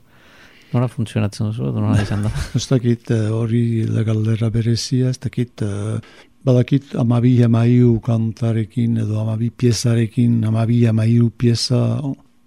Nola 0.74 0.90
funtzionatzen 0.92 1.48
duzu, 1.48 1.70
edo 1.70 1.80
nola 1.80 2.02
izan 2.04 2.28
da? 2.28 2.34
ez 2.58 2.66
dakit, 2.68 3.16
hori 3.32 3.64
uh, 3.86 3.90
legaldera 3.96 4.52
berezia, 4.52 5.14
ez 5.14 5.20
dakit, 5.22 5.64
uh, 5.64 5.96
badakit 6.46 6.92
amabi 7.00 7.38
amaiu 7.42 7.96
kantarekin, 8.04 9.00
edo 9.00 9.22
amabi 9.24 9.48
piezarekin, 9.48 10.42
amabi 10.44 10.84
amaiu 10.92 11.32
pieza 11.32 12.02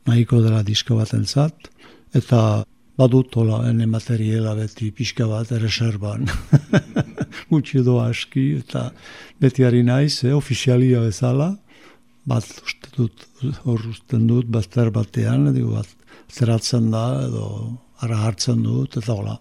nahiko 0.05 0.45
dela 0.45 0.62
diska 0.63 0.93
baten 0.93 1.25
zat, 1.25 1.73
eta 2.13 2.62
badut 2.99 3.35
hola 3.39 3.62
ene 3.69 3.88
materiela 3.88 4.53
beti 4.57 4.89
pixka 4.95 5.27
bat 5.29 5.51
erreserban. 5.55 6.27
Gutxi 7.51 7.79
edo 7.83 7.99
aski 8.03 8.45
eta 8.59 8.89
beti 9.39 9.65
ari 9.67 9.83
naiz, 9.88 10.23
eh, 10.25 10.33
ofizialia 10.35 11.03
bezala, 11.05 11.53
bat 12.27 12.49
uste 12.65 12.91
dut, 12.97 13.27
hor 13.63 13.85
usten 13.93 14.27
dut, 14.27 14.49
bazter 14.51 14.91
batean, 14.95 15.53
digo, 15.55 15.77
bat, 15.79 15.93
zeratzen 16.29 16.91
da, 16.91 17.05
edo 17.27 17.45
ara 18.05 18.19
hartzen 18.27 18.65
dut, 18.65 18.99
eta 18.99 19.15
hola. 19.15 19.39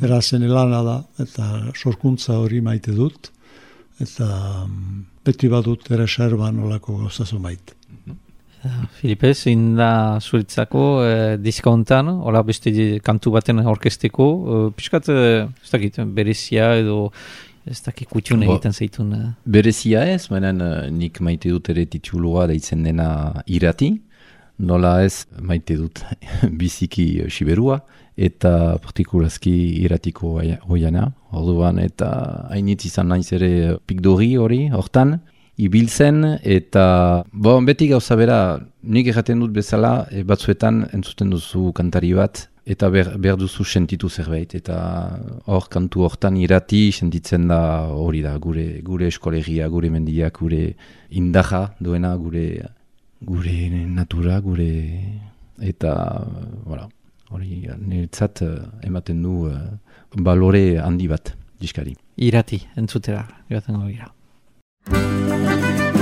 Berazen 0.00 0.44
lana 0.50 0.82
da, 0.84 0.98
eta 1.24 1.46
sorkuntza 1.72 2.36
hori 2.42 2.60
maite 2.60 2.92
dut, 2.92 3.30
eta 4.04 4.28
mm, 4.66 5.02
beti 5.24 5.48
badut 5.48 5.88
ere 5.96 6.04
serban 6.08 6.60
olako 6.68 7.00
gauzazu 7.00 7.40
maite. 7.40 7.72
Filipe, 9.00 9.32
zein 9.34 9.74
da 9.78 10.18
zuritzako 10.20 10.84
eh, 11.04 11.36
diskontan, 11.42 12.08
hola 12.08 12.42
beste 12.46 12.72
kantu 13.04 13.32
baten 13.36 13.60
orkesteko, 13.66 14.26
eh, 14.46 14.70
piskat, 14.76 15.08
eh, 15.08 15.44
ez 15.64 15.70
dakit, 15.72 16.00
berezia 16.16 16.72
edo 16.80 17.10
ez 17.66 17.80
dakit 17.82 18.08
kutxun 18.08 18.42
egiten 18.46 18.72
zaitun. 18.72 19.12
Eh. 19.16 19.28
Berezia 19.44 20.04
ez, 20.06 20.26
baina 20.30 20.52
nik 20.90 21.20
maite 21.20 21.50
dut 21.50 21.68
ere 21.74 21.86
titulua 21.90 22.46
deitzen 22.46 22.82
dena 22.86 23.42
irati, 23.46 23.92
nola 24.58 25.00
ez 25.04 25.26
maite 25.42 25.76
dut 25.76 26.00
biziki 26.62 27.26
siberua, 27.28 27.80
eta 28.16 28.78
partikulazki 28.80 29.52
iratiko 29.84 30.38
oia- 30.40 30.60
oiana, 30.72 31.10
orduan, 31.36 31.78
eta 31.82 32.08
hainitz 32.54 32.86
izan 32.88 33.10
naiz 33.12 33.26
ere 33.36 33.76
pikdori 33.86 34.36
hori, 34.40 34.62
hortan, 34.72 35.18
ibiltzen, 35.56 36.24
eta 36.44 37.24
bon, 37.32 37.64
beti 37.66 37.88
gauza 37.88 38.16
bera, 38.18 38.40
nik 38.82 39.08
erraten 39.12 39.40
dut 39.40 39.54
bezala, 39.56 40.06
e, 40.10 40.22
batzuetan 40.26 40.84
entzuten 40.96 41.32
duzu 41.32 41.70
kantari 41.76 42.12
bat, 42.16 42.46
eta 42.66 42.90
ber, 42.90 43.12
behar 43.22 43.38
duzu 43.40 43.64
sentitu 43.64 44.10
zerbait, 44.10 44.56
eta 44.58 44.76
hor 45.46 45.68
kantu 45.72 46.04
hortan 46.08 46.36
irati 46.36 46.90
sentitzen 46.92 47.46
da 47.48 47.60
hori 47.94 48.24
da, 48.26 48.34
gure, 48.42 48.66
gure 48.84 49.08
eskolegia, 49.12 49.68
gure 49.72 49.90
mendiak, 49.94 50.42
gure 50.42 50.74
indaja 51.10 51.62
duena, 51.80 52.14
gure, 52.20 52.46
gure 53.22 53.56
natura, 53.86 54.40
gure, 54.44 54.68
eta, 55.62 55.94
voilà, 56.66 56.88
hori 57.30 57.64
niretzat 57.78 58.42
eh, 58.44 58.58
ematen 58.86 59.22
du 59.22 59.46
eh, 59.50 59.62
balore 60.16 60.66
handi 60.82 61.08
bat, 61.08 61.32
diskari. 61.62 61.96
Irati, 62.16 62.60
entzutera, 62.76 63.24
joaten 63.50 63.80
gira. 63.88 64.15
Iratiko 64.92 65.95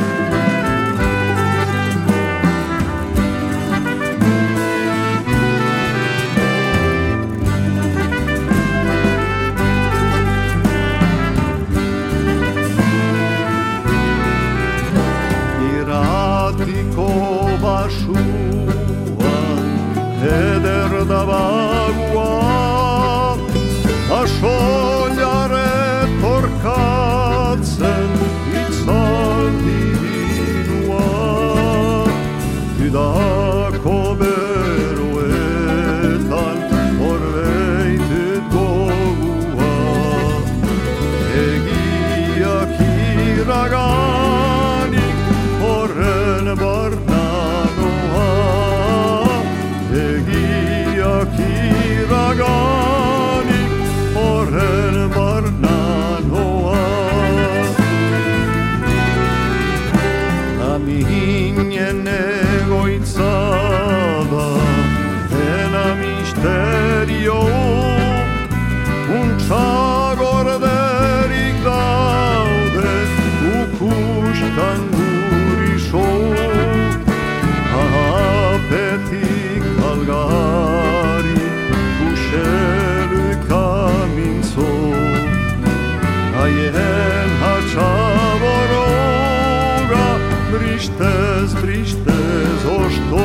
brichtes, 90.55 91.55
brichtes, 91.63 92.61
o 92.79 92.91
što? 92.91 93.25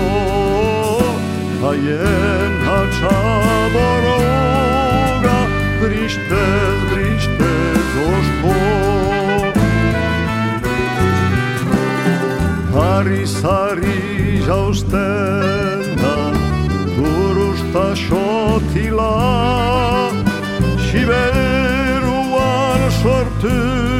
Haien 1.62 2.54
hatxaboroga, 2.66 4.20
brichtes, 5.82 6.78
brichtes, 6.92 7.90
o 8.08 8.10
što? 8.26 8.56
Harri 12.80 13.24
sari 13.28 14.02
jausten 14.48 15.80
da, 16.02 16.18
turusta 16.96 17.88
xotila, 17.96 19.14
siberuan 20.92 22.82
sortu 23.02 23.99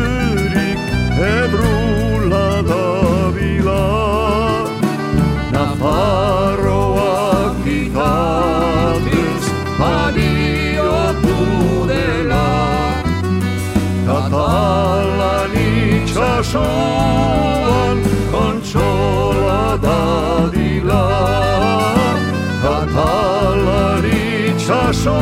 itxasuan 16.40 18.00
kontsola 18.32 19.76
dadila 19.84 21.04
Katalan 22.64 24.06
itxasuan 24.48 25.22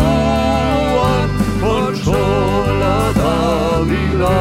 kontsola 1.61 2.97
dadila 3.17 4.37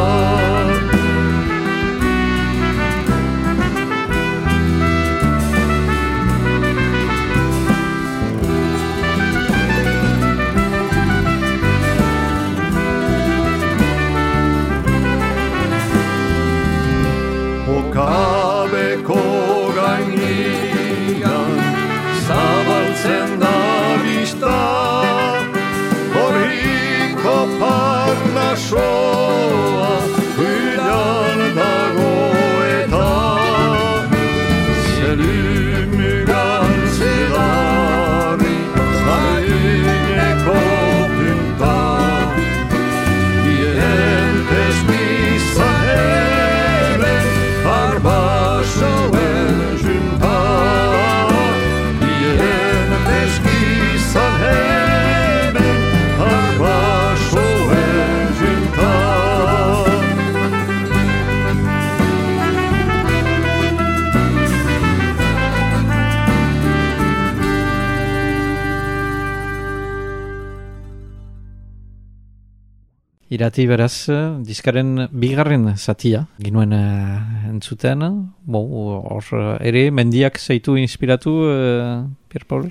Irati 73.37 73.67
beraz, 73.69 74.09
diskaren 74.49 75.09
bigarren 75.13 75.67
zatia, 75.77 76.23
ginuen 76.41 76.71
uh, 76.73 77.51
entzuten, 77.51 78.05
bo, 78.49 78.63
hor 79.11 79.27
eh, 79.37 79.67
ere, 79.69 79.83
mendiak 79.93 80.39
zaitu 80.41 80.79
inspiratu, 80.81 81.35
uh, 81.45 82.07
Pierre 82.33 82.49
Paul? 82.49 82.71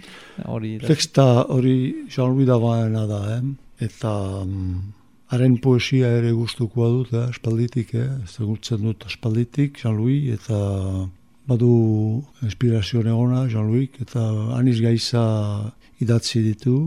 Hori. 0.50 0.72
Teksta 0.82 1.46
hori 1.54 2.08
Jean-Louis 2.10 2.50
Davaena 2.50 3.06
da, 3.06 3.22
eh? 3.36 3.44
eta 3.86 4.16
mm, 4.42 4.82
haren 5.36 5.60
poesia 5.62 6.10
ere 6.18 6.34
gustukoa 6.34 6.90
dut, 6.96 7.14
eh? 7.14 7.28
espalditik, 7.36 7.94
eh? 8.02 8.10
ezagutzen 8.26 8.88
dut 8.88 9.06
espalditik, 9.12 9.78
Jean-Louis, 9.84 10.34
eta 10.40 10.58
badu 11.46 11.76
inspirazio 12.42 13.06
negona, 13.06 13.46
Jean-Louis, 13.54 14.02
eta 14.02 14.26
aniz 14.58 14.80
gaiza 14.82 15.26
idatzi 16.02 16.42
ditu, 16.48 16.80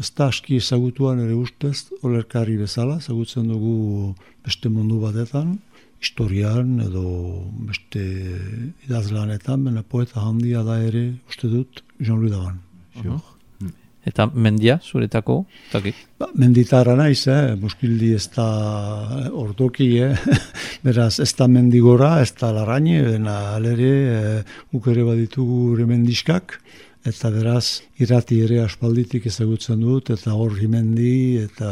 ez 0.00 0.10
da 0.16 0.28
aski 0.28 0.58
ezagutuan 0.60 1.20
ere 1.24 1.34
ustez, 1.34 1.88
olerkari 2.04 2.56
bezala, 2.60 2.98
ezagutzen 3.02 3.48
dugu 3.48 4.12
beste 4.44 4.68
mundu 4.72 5.00
batetan, 5.00 5.56
historian 6.02 6.76
edo 6.84 7.06
beste 7.68 8.02
idazlanetan, 8.86 9.64
bena 9.64 9.82
poeta 9.82 10.20
handia 10.20 10.62
da 10.66 10.80
ere 10.84 11.08
uste 11.30 11.48
dut 11.52 11.82
Jean-Louis 12.00 12.34
Davan. 12.34 12.60
Eta 14.06 14.28
mendia, 14.30 14.76
zuretako, 14.78 15.40
takit. 15.72 15.96
Ba, 16.20 16.28
menditarra 16.38 16.92
naiz, 16.94 17.24
eh? 17.26 17.56
muskildi 17.58 18.12
ez 18.14 18.28
da 18.36 18.44
ordoki, 19.34 19.88
eh? 19.98 20.14
beraz 20.86 21.16
ez 21.24 21.32
da 21.34 21.48
mendigora, 21.50 22.12
ez 22.22 22.30
da 22.38 22.52
larraine, 22.54 23.00
bena 23.02 23.34
alere 23.56 23.90
eh, 24.12 24.54
guk 24.70 24.86
ere 24.92 25.08
baditugu 25.08 25.58
gure 25.72 25.88
mendiskak, 25.90 26.60
eta 27.06 27.30
beraz 27.30 27.82
irrati 28.02 28.40
ere 28.44 28.60
aspalditik 28.64 29.26
ezagutzen 29.30 29.80
dut, 29.80 30.10
eta 30.10 30.34
hor 30.34 30.56
mendi 30.68 31.38
eta 31.42 31.70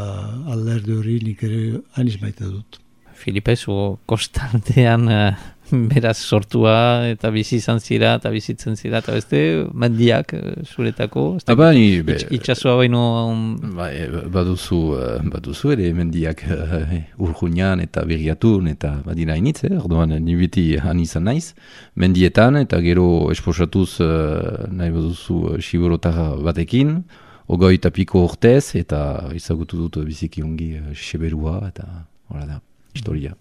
alderdi 0.55 0.95
hori 0.95 1.19
nik 1.23 1.43
ere 1.43 1.81
aniz 2.01 2.21
maite 2.23 2.45
dut. 2.45 2.81
Filipe, 3.15 3.55
zu 3.57 3.99
kostaldean 4.11 5.09
eh, 5.09 5.35
beraz 5.93 6.19
sortua 6.19 7.09
eta 7.11 7.31
bizi 7.35 7.57
izan 7.57 7.81
zira 7.81 8.15
eta 8.19 8.31
bizitzen 8.31 8.77
zira 8.77 9.01
eta 9.03 9.13
beste 9.17 9.41
mendiak 9.75 10.35
eh, 10.35 10.55
zuretako. 10.65 11.25
ez 11.37 11.45
da- 11.45 11.53
Aba, 11.53 11.73
ni, 11.73 12.03
be, 12.03 12.17
Itx- 12.17 12.33
Itxasoa 12.39 12.77
baino 12.77 13.03
um, 13.31 13.43
ba, 13.77 13.91
e, 13.93 14.07
baduzu, 14.37 14.81
eh, 14.99 15.19
baduzu 15.35 15.73
ere 15.75 15.93
mendiak 15.95 16.45
uh, 16.49 16.95
urjunian 17.19 17.81
eta 17.85 18.05
berriatun 18.09 18.69
eta 18.73 18.95
badira 19.05 19.37
initz, 19.37 19.65
eh? 19.65 19.77
orduan 19.79 20.15
ni 20.25 20.37
beti 20.37 20.67
han 20.79 21.01
izan 21.01 21.25
naiz, 21.31 21.53
mendietan 21.97 22.57
eta 22.63 22.81
gero 22.85 23.31
esposatuz 23.35 24.01
uh, 24.01 24.67
nahi 24.71 24.91
baduzu 24.91 25.41
uh, 25.59 26.43
batekin, 26.45 27.03
ogoi 27.49 27.75
eta 27.77 27.91
piko 27.91 28.25
urtez 28.25 28.75
eta 28.77 29.29
izagutu 29.35 29.77
dut 29.77 30.05
biziki 30.05 30.43
ongi 30.43 30.75
uh, 30.79 30.93
seberua 30.95 31.69
eta 31.69 32.07
hola 32.31 32.47
da, 32.47 32.61
historia. 32.95 33.35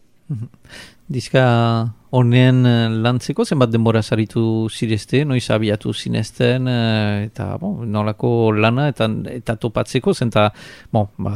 Diska 1.13 1.43
honen 2.13 2.65
eh, 2.65 2.93
lantzeko 3.03 3.43
zenbat 3.45 3.71
denbora 3.73 4.01
zaritu 4.03 4.69
zirezte, 4.69 5.23
noiz 5.25 5.43
abiatu 5.51 5.93
zinezten 5.93 6.69
eh, 6.69 7.25
eta 7.27 7.47
bon, 7.61 7.81
nolako 7.91 8.51
lana 8.53 8.87
eta, 8.91 9.09
eta 9.33 9.55
topatzeko 9.59 10.13
zenta 10.13 10.47
bon, 10.93 11.09
ba, 11.25 11.33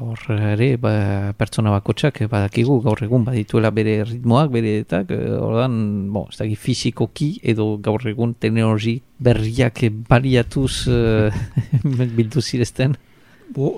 hor 0.00 0.24
ere 0.54 0.70
ba, 0.80 0.92
pertsona 1.38 1.74
bakotxak 1.74 2.22
badakigu 2.30 2.80
gaur 2.86 3.02
egun 3.06 3.26
badituela 3.26 3.72
bere 3.74 4.00
ritmoak 4.08 4.52
bere 4.54 4.76
eta 4.84 5.02
ordan 5.40 5.80
bon, 6.14 6.28
ez 6.30 6.38
daki 6.40 6.56
fizikoki 6.56 7.32
edo 7.42 7.74
gaur 7.82 8.06
egun 8.08 8.36
teknologi 8.38 9.00
berriak 9.18 9.84
baliatuz 10.08 10.86
eh, 10.88 11.42
bildu 12.16 12.40
zirezten. 12.40 12.96
Bo, 13.50 13.74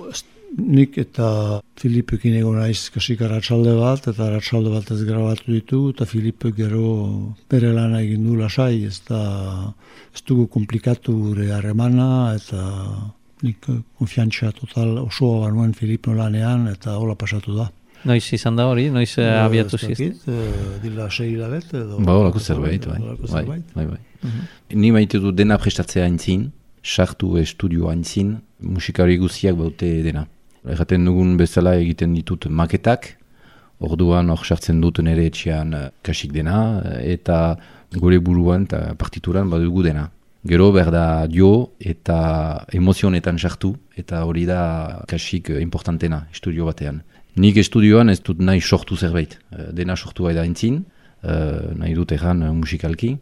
nik 0.57 0.97
eta 1.01 1.61
Filipekin 1.79 2.35
egon 2.37 2.59
naiz 2.61 2.89
kasik 2.93 3.21
arratsalde 3.25 3.73
bat, 3.79 4.07
eta 4.07 4.27
arratsalde 4.27 4.69
bat 4.73 4.91
ez 4.93 5.01
grabatu 5.07 5.51
ditu, 5.51 5.81
eta 5.93 6.05
Filipe 6.05 6.51
gero 6.55 7.33
bere 7.49 7.73
lana 7.73 8.01
egin 8.03 8.25
du 8.27 8.37
lasai, 8.37 8.83
ez 8.85 8.99
da 9.07 9.73
ez 10.13 10.21
dugu 10.27 10.47
komplikatu 10.53 11.15
gure 11.29 11.49
harremana, 11.55 12.35
eta 12.37 12.63
nik 13.43 13.65
konfiantza 13.99 14.51
total 14.55 14.97
osoa 15.03 15.47
banuen 15.47 15.73
Filipe 15.73 16.13
lanean, 16.15 16.67
eta 16.71 16.97
hola 16.97 17.15
pasatu 17.15 17.57
da. 17.57 17.69
noiz 18.03 18.23
izan 18.35 18.57
da 18.59 18.65
hori, 18.67 18.89
noiz 18.91 19.13
eh, 19.17 19.29
abiatu 19.39 19.77
dakit, 19.79 20.25
eh, 20.27 20.79
dila 20.83 21.09
sei 21.09 21.29
hilabete 21.33 21.77
edo... 21.79 21.99
Ba, 22.03 22.17
horako 22.19 22.39
zerbait, 22.39 22.85
bai. 22.85 22.99
Horako 22.99 23.29
Bai, 23.31 23.43
zerbait. 23.43 23.69
bai, 23.75 23.85
bai. 23.87 24.33
Ni 24.75 24.91
maite 24.91 25.19
du 25.23 25.31
dena 25.31 25.57
prestatzea 25.57 26.03
aintzin, 26.05 26.49
sartu 26.83 27.37
estudio 27.39 27.87
aintzin, 27.87 28.35
musikari 28.59 29.17
guziak 29.17 29.55
baute 29.55 30.01
dena. 30.03 30.25
Erraten 30.63 31.05
dugun 31.05 31.35
bezala 31.37 31.75
egiten 31.75 32.13
ditut 32.15 32.47
maketak, 32.47 33.09
orduan 33.83 34.29
hor 34.31 34.43
sartzen 34.45 34.79
dut 34.81 35.01
nere 35.03 35.25
etxean 35.27 35.73
eh, 35.75 35.87
kasik 36.05 36.31
dena, 36.35 36.57
eh, 36.85 37.13
eta 37.17 37.57
gure 37.93 38.19
buruan 38.19 38.67
eta 38.67 38.93
partituran 38.99 39.49
badugu 39.51 39.83
dena. 39.83 40.09
Gero 40.47 40.71
berda 40.75 41.25
dio 41.31 41.71
eta 41.79 42.65
emozionetan 42.75 43.37
sartu, 43.39 43.73
eta 43.95 44.23
hori 44.27 44.45
da 44.47 45.03
kasik 45.07 45.51
eh, 45.51 45.59
importantena 45.63 46.25
estudio 46.31 46.67
batean. 46.69 47.01
Nik 47.35 47.57
estudioan 47.57 48.09
ez 48.13 48.19
dut 48.21 48.39
nahi 48.39 48.61
sortu 48.61 48.95
zerbait, 48.95 49.39
dena 49.73 49.95
sortu 49.95 50.27
da 50.29 50.43
entzin, 50.45 50.83
nahi 51.23 51.93
dut 51.97 52.11
erran 52.11 52.43
musikalki. 52.59 53.15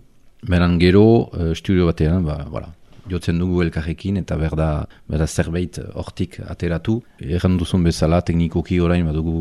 Beran 0.50 0.80
gero, 0.82 1.30
uh, 1.32 1.54
studio 1.56 1.86
batean, 1.86 2.26
ba, 2.26 2.42
voilà, 2.50 2.74
jotzen 3.12 3.40
dugu 3.42 3.62
elkarrekin 3.66 4.18
eta 4.22 4.38
berda, 4.40 4.70
berda 5.12 5.28
zerbait 5.28 5.80
hortik 5.94 6.40
ateratu. 6.48 7.02
Erran 7.20 7.58
duzun 7.60 7.84
bezala, 7.88 8.22
teknikoki 8.26 8.80
orain 8.80 9.06
badugu 9.10 9.36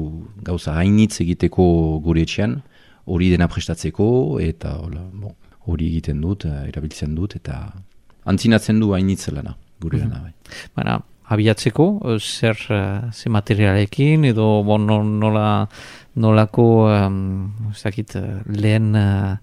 gauza 0.47 0.75
hainitz 0.81 1.21
egiteko 1.25 1.65
gure 2.05 2.27
etxean, 2.27 2.61
hori 3.11 3.31
dena 3.33 3.49
prestatzeko 3.51 4.11
eta 4.43 4.77
hola, 4.83 5.05
bon, 5.23 5.37
hori 5.71 5.91
egiten 5.93 6.21
dut, 6.25 6.47
erabiltzen 6.67 7.15
dut 7.15 7.37
eta 7.39 7.63
antzinatzen 8.31 8.81
du 8.83 8.93
hainitz 8.97 9.29
lana, 9.33 9.57
gure 9.81 10.03
lana. 10.03 10.25
Bai. 10.27 10.59
Baina, 10.77 10.99
abiatzeko, 11.31 11.87
eh, 12.11 12.19
zer, 12.19 12.59
eh, 12.71 13.11
ze 13.13 13.31
materialekin, 13.31 14.25
edo 14.33 14.63
bon, 14.67 14.85
no- 14.87 15.03
nola, 15.05 15.69
nolako 16.21 16.65
um, 16.91 17.53
ez 17.71 17.83
dakit, 17.87 18.17
eh, 18.19 18.41
lehen 18.51 18.95
eh, 18.99 19.37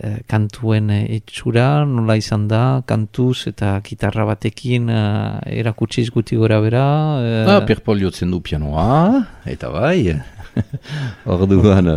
eh, 0.00 0.18
kantuen 0.26 0.88
itxura, 0.90 1.84
nola 1.86 2.16
izan 2.16 2.48
da, 2.48 2.80
kantuz 2.88 3.46
eta 3.52 3.76
gitarra 3.84 4.24
batekin 4.26 4.88
uh, 4.90 5.38
erakutsiz 5.46 6.08
guti 6.10 6.36
gora 6.40 6.60
bera. 6.64 6.86
eh, 7.20 7.44
Ah, 7.46 7.60
Pierre 7.66 7.84
Paul 7.84 8.00
jotzen 8.00 8.30
du 8.32 8.40
pianoa, 8.40 9.20
eta 9.44 9.68
bai, 9.70 10.16
orduan 11.26 11.88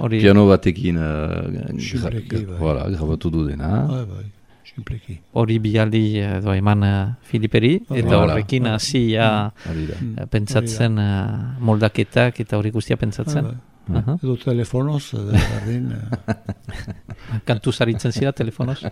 hori, 0.00 0.20
piano 0.20 0.46
batekin 0.48 0.96
uh, 0.96 1.78
Simpleki, 1.78 2.44
bai. 2.46 2.58
voilà, 2.58 2.88
grabatu 2.90 3.30
du 3.30 3.46
dena. 3.48 3.84
Bai, 3.88 4.04
bai, 4.06 4.26
simpleki. 4.78 5.18
hori 5.34 5.58
bialdi 5.62 6.02
edo 6.22 6.52
eman 6.54 6.82
uh, 6.86 7.14
Filiperi, 7.26 7.74
eta 7.90 8.08
Voilà. 8.08 8.32
horrekin 8.32 8.66
hasi 8.70 9.10
ja 9.16 9.50
Hori 9.68 9.86
da. 9.90 9.94
eh, 10.22 10.26
pentsatzen 10.30 10.98
eh, 11.02 11.58
moldaketak 11.60 12.40
eta 12.46 12.56
hori 12.60 12.70
guztia 12.70 12.96
pentsatzen. 12.96 13.44
Bai, 13.44 13.52
bai. 13.52 13.60
Aha. 13.98 14.18
Edo 14.22 14.34
telefonoz, 14.36 15.14
berdin, 15.16 15.92
eh, 15.96 16.34
Kantuz 17.48 17.80
aritzen 17.80 18.12
zira 18.12 18.32
telefonoz? 18.36 18.82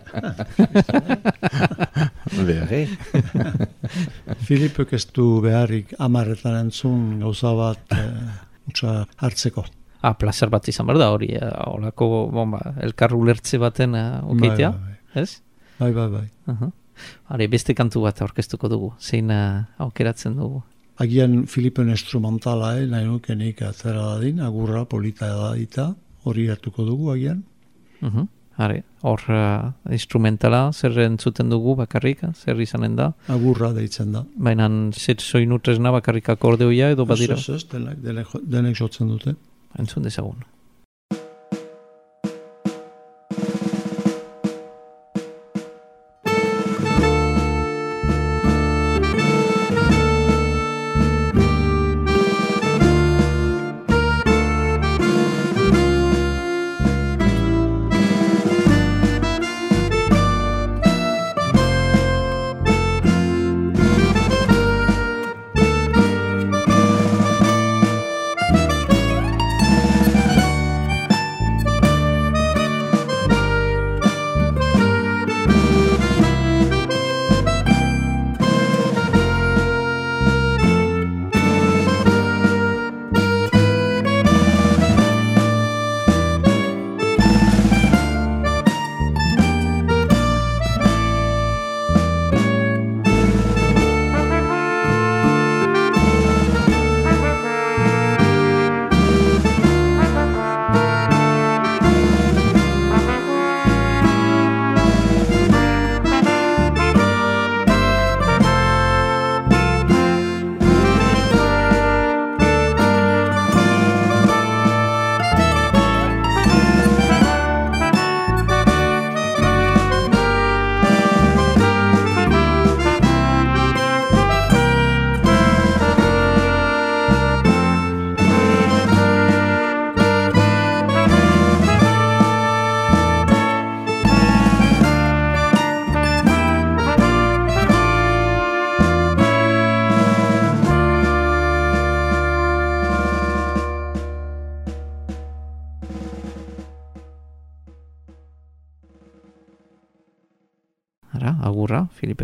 Beharre. 2.47 2.81
Filipek 4.47 4.93
ez 4.97 5.05
du 5.13 5.25
beharrik 5.43 5.93
amarretan 6.03 6.55
entzun 6.65 7.19
gauza 7.21 7.53
bat 7.57 7.95
eh, 7.95 8.69
utza 8.71 8.91
hartzeko. 9.21 9.63
Ah, 10.05 10.13
placer 10.17 10.49
bat 10.53 10.67
izan 10.69 10.87
behar 10.89 10.99
da 11.01 11.07
hori, 11.13 11.29
eh, 11.35 11.51
holako 11.71 12.05
bon, 12.33 12.51
ba, 12.57 12.61
elkar 12.85 13.11
ulertze 13.17 13.57
baten 13.61 13.95
uh, 13.97 14.21
okitea, 14.33 14.69
Bai, 14.71 14.95
ez? 15.23 15.29
Bai, 15.79 15.91
bai, 15.93 16.07
bai. 16.09 16.27
Aha. 16.53 16.71
Hare, 17.31 17.47
beste 17.47 17.75
kantu 17.77 18.01
bat 18.05 18.21
aurkeztuko 18.25 18.69
dugu, 18.71 18.93
zein 18.99 19.29
uh, 19.33 19.65
aukeratzen 19.83 20.37
dugu. 20.39 20.63
Agian 21.03 21.43
Filipen 21.45 21.91
instrumentala, 21.93 22.71
eh, 22.79 22.87
nahi 22.89 23.05
nukenik 23.05 23.61
atzera 23.61 24.15
dadin, 24.15 24.39
agurra 24.41 24.85
polita 24.89 25.29
da 25.29 25.51
dita, 25.53 25.91
hori 26.25 26.47
hartuko 26.49 26.85
dugu 26.87 27.13
agian. 27.13 27.43
Uh 28.01 28.25
Hare, 28.57 28.79
hor 29.05 29.21
uh, 29.29 29.69
instrumentala 29.93 30.71
zer 30.73 30.95
entzuten 31.03 31.51
dugu 31.51 31.75
bakarrik, 31.77 32.23
zer 32.33 32.57
izanen 32.57 32.95
da, 32.97 33.11
Agurra 33.29 33.69
deitzen 33.75 34.15
da. 34.15 34.23
baina 34.33 34.65
zer 34.97 35.21
soinu 35.21 35.59
tresna 35.61 35.91
bakarrik 35.93 36.31
akordeoia 36.33 36.89
edo 36.95 37.05
badira, 37.05 37.37
ez, 37.37 37.49
ez, 37.53 37.67
denek, 37.69 38.01
denek, 38.01 38.33
denek 38.41 38.79
jotzen 38.79 39.13
dute. 39.13 39.35
entzun 39.77 40.01
dezagun. 40.01 40.41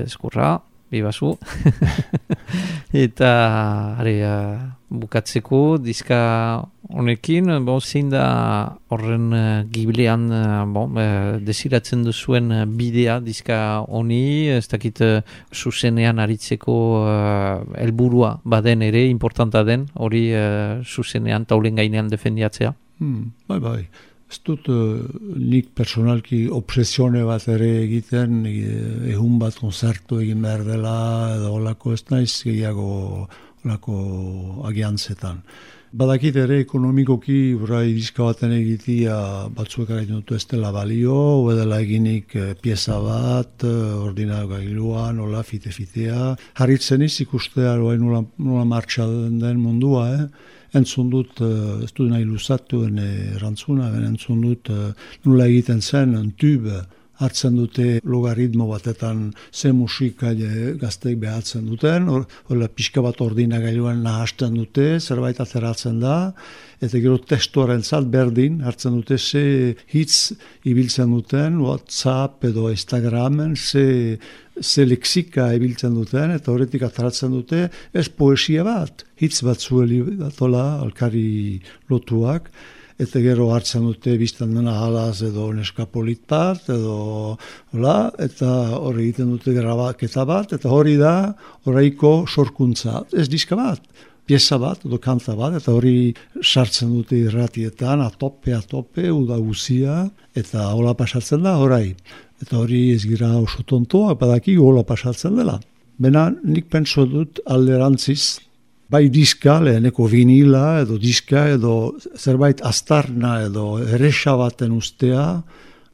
Eskurra, 0.03 0.57
bibazu. 0.93 1.33
eta, 3.05 3.31
are, 3.97 4.13
uh, 4.21 4.59
bukatzeko, 4.93 5.79
diska 5.81 6.19
honekin, 6.93 7.49
bon, 7.65 7.81
zein 7.81 8.11
da 8.13 8.25
horren 8.93 9.25
uh, 9.33 9.63
gibilean, 9.73 10.27
uh, 10.29 10.61
bon, 10.69 10.93
uh, 10.99 11.39
desiratzen 11.41 12.05
duzuen 12.05 12.53
uh, 12.53 12.61
bidea 12.69 13.17
diska 13.25 13.57
honi, 13.87 14.51
ez 14.53 14.67
dakit 14.69 15.01
uh, 15.01 15.17
zuzenean 15.51 16.21
aritzeko 16.21 16.77
uh, 17.01 17.75
helburua 17.81 18.35
baden 18.45 18.85
ere, 18.85 19.07
importanta 19.09 19.65
den, 19.65 19.87
hori 19.95 20.27
uh, 20.37 20.81
zuzenean 20.85 21.49
taulen 21.49 21.81
gainean 21.81 22.13
defendiatzea? 22.13 22.73
Hmm, 23.01 23.31
bai, 23.49 23.59
bai. 23.59 23.79
Ez 24.33 24.39
dut 24.41 24.65
uh, 24.73 24.97
nik 25.37 25.67
personalki 25.77 26.47
obsesione 26.49 27.21
bat 27.27 27.43
ere 27.53 27.67
egiten, 27.83 28.39
egun 28.49 29.35
bat 29.37 29.59
konzertu 29.61 30.23
egin 30.23 30.41
behar 30.41 30.63
dela, 30.65 30.95
edo 31.35 31.51
olako 31.59 31.93
ez 31.93 32.01
naiz 32.09 32.31
gehiago 32.41 33.27
olako 33.63 33.97
agiantzetan. 34.69 35.43
Badakit 35.93 36.39
ere 36.41 36.55
ekonomikoki 36.63 37.53
urai 37.53 37.91
dizka 37.93 38.25
baten 38.25 38.55
egitia 38.55 39.19
batzuek 39.53 39.91
egiten 39.93 40.23
dut 40.23 40.33
ez 40.33 40.47
dela 40.49 40.71
balio, 40.73 41.19
dela 41.53 41.77
eginik 41.85 42.33
e, 42.33 42.47
pieza 42.57 42.97
bat, 43.03 43.67
ordina 43.67 44.39
gailuan, 44.49 45.21
ola, 45.21 45.43
fite-fitea. 45.45 46.33
Harritzen 46.57 47.05
ikustea 47.05 47.75
nola, 47.77 48.23
nola 48.41 48.65
martxa 48.65 49.05
den 49.05 49.61
mundua, 49.61 50.07
eh? 50.17 50.25
Entzun 50.73 51.09
dut, 51.13 51.39
uh, 51.41 51.83
ez 51.83 51.91
du 51.93 52.07
nahi 52.09 52.25
luzatu 52.25 52.83
erantzuna, 52.87 53.91
entzun 54.07 54.41
dut 54.41 54.69
uh, 54.73 54.91
nula 55.25 55.47
egiten 55.51 55.81
zen, 55.81 56.15
en 56.17 56.31
tube, 56.37 56.83
hartzen 57.23 57.57
dute 57.57 57.99
logaritmo 58.03 58.67
batetan 58.69 59.31
ze 59.51 59.71
musika 59.71 60.33
je, 60.35 60.73
gazteik 60.81 61.19
behatzen 61.21 61.65
duten, 61.69 62.09
hola 62.49 62.67
pixka 62.67 63.01
bat 63.05 63.21
ordina 63.23 63.59
gailuan 63.63 64.03
nahasten 64.03 64.57
dute, 64.59 64.99
zerbait 64.99 65.39
ateratzen 65.39 65.99
da, 66.03 66.17
eta 66.83 66.99
gero 66.99 67.17
testuaren 67.17 67.83
zat 67.83 68.09
berdin, 68.11 68.61
hartzen 68.67 68.97
dute 68.99 69.17
ze 69.17 69.43
hitz 69.93 70.33
ibiltzen 70.67 71.13
duten, 71.15 71.61
WhatsApp 71.63 72.43
edo 72.51 72.69
Instagramen, 72.73 73.55
ze, 73.55 74.19
ze 74.59 74.85
leksika 74.85 75.51
ibiltzen 75.55 75.95
duten, 75.95 76.35
eta 76.35 76.51
horretik 76.51 76.83
ateratzen 76.89 77.31
dute, 77.31 77.67
ez 77.93 78.07
poesia 78.09 78.65
bat, 78.67 79.05
hitz 79.21 79.41
bat 79.47 79.59
zueli 79.61 80.03
datola, 80.19 80.79
alkari 80.83 81.61
lotuak, 81.89 82.51
eta 83.03 83.21
gero 83.23 83.49
hartzen 83.53 83.85
dute 83.87 84.15
biztan 84.17 84.55
dena 84.55 84.73
halaz 84.81 85.21
edo 85.25 85.49
neskapolit 85.53 86.23
bat, 86.29 86.63
edo 86.71 87.37
hola, 87.73 87.97
eta 88.19 88.49
hori 88.79 89.09
egiten 89.09 89.35
dute 89.35 89.53
grabaketa 89.55 90.25
bat, 90.25 90.55
eta 90.57 90.71
hori 90.71 90.95
da 90.97 91.33
horreiko 91.65 92.23
sorkuntza, 92.27 93.03
ez 93.13 93.29
diska 93.31 93.59
bat 93.59 93.83
pieza 94.25 94.57
bat, 94.59 94.85
edo 94.87 94.99
kanta 95.03 95.35
bat, 95.35 95.57
eta 95.59 95.73
hori 95.75 96.13
sartzen 96.41 96.93
dute 96.95 97.17
irratietan, 97.25 98.03
atope, 98.05 98.53
atope, 98.55 99.09
uda 99.11 99.37
guzia, 99.41 99.97
eta 100.35 100.69
hola 100.71 100.95
pasatzen 100.97 101.43
da, 101.43 101.57
orai. 101.59 101.93
Eta 102.43 102.59
hori 102.59 102.85
ez 102.93 103.03
gira 103.07 103.33
oso 103.39 103.63
tontoa, 103.67 104.15
badaki 104.19 104.55
hola 104.59 104.83
pasatzen 104.87 105.35
dela. 105.39 105.59
Bena 105.99 106.29
nik 106.43 106.69
pentso 106.71 107.05
dut 107.07 107.39
alderantziz, 107.45 108.39
bai 108.93 109.07
diska, 109.09 109.57
leheneko 109.63 110.05
vinila, 110.09 110.83
edo 110.83 110.99
diska, 111.01 111.47
edo 111.55 111.95
zerbait 112.13 112.61
astarna, 112.61 113.39
edo 113.47 113.79
erresa 113.81 114.35
baten 114.37 114.75
ustea, 114.77 115.25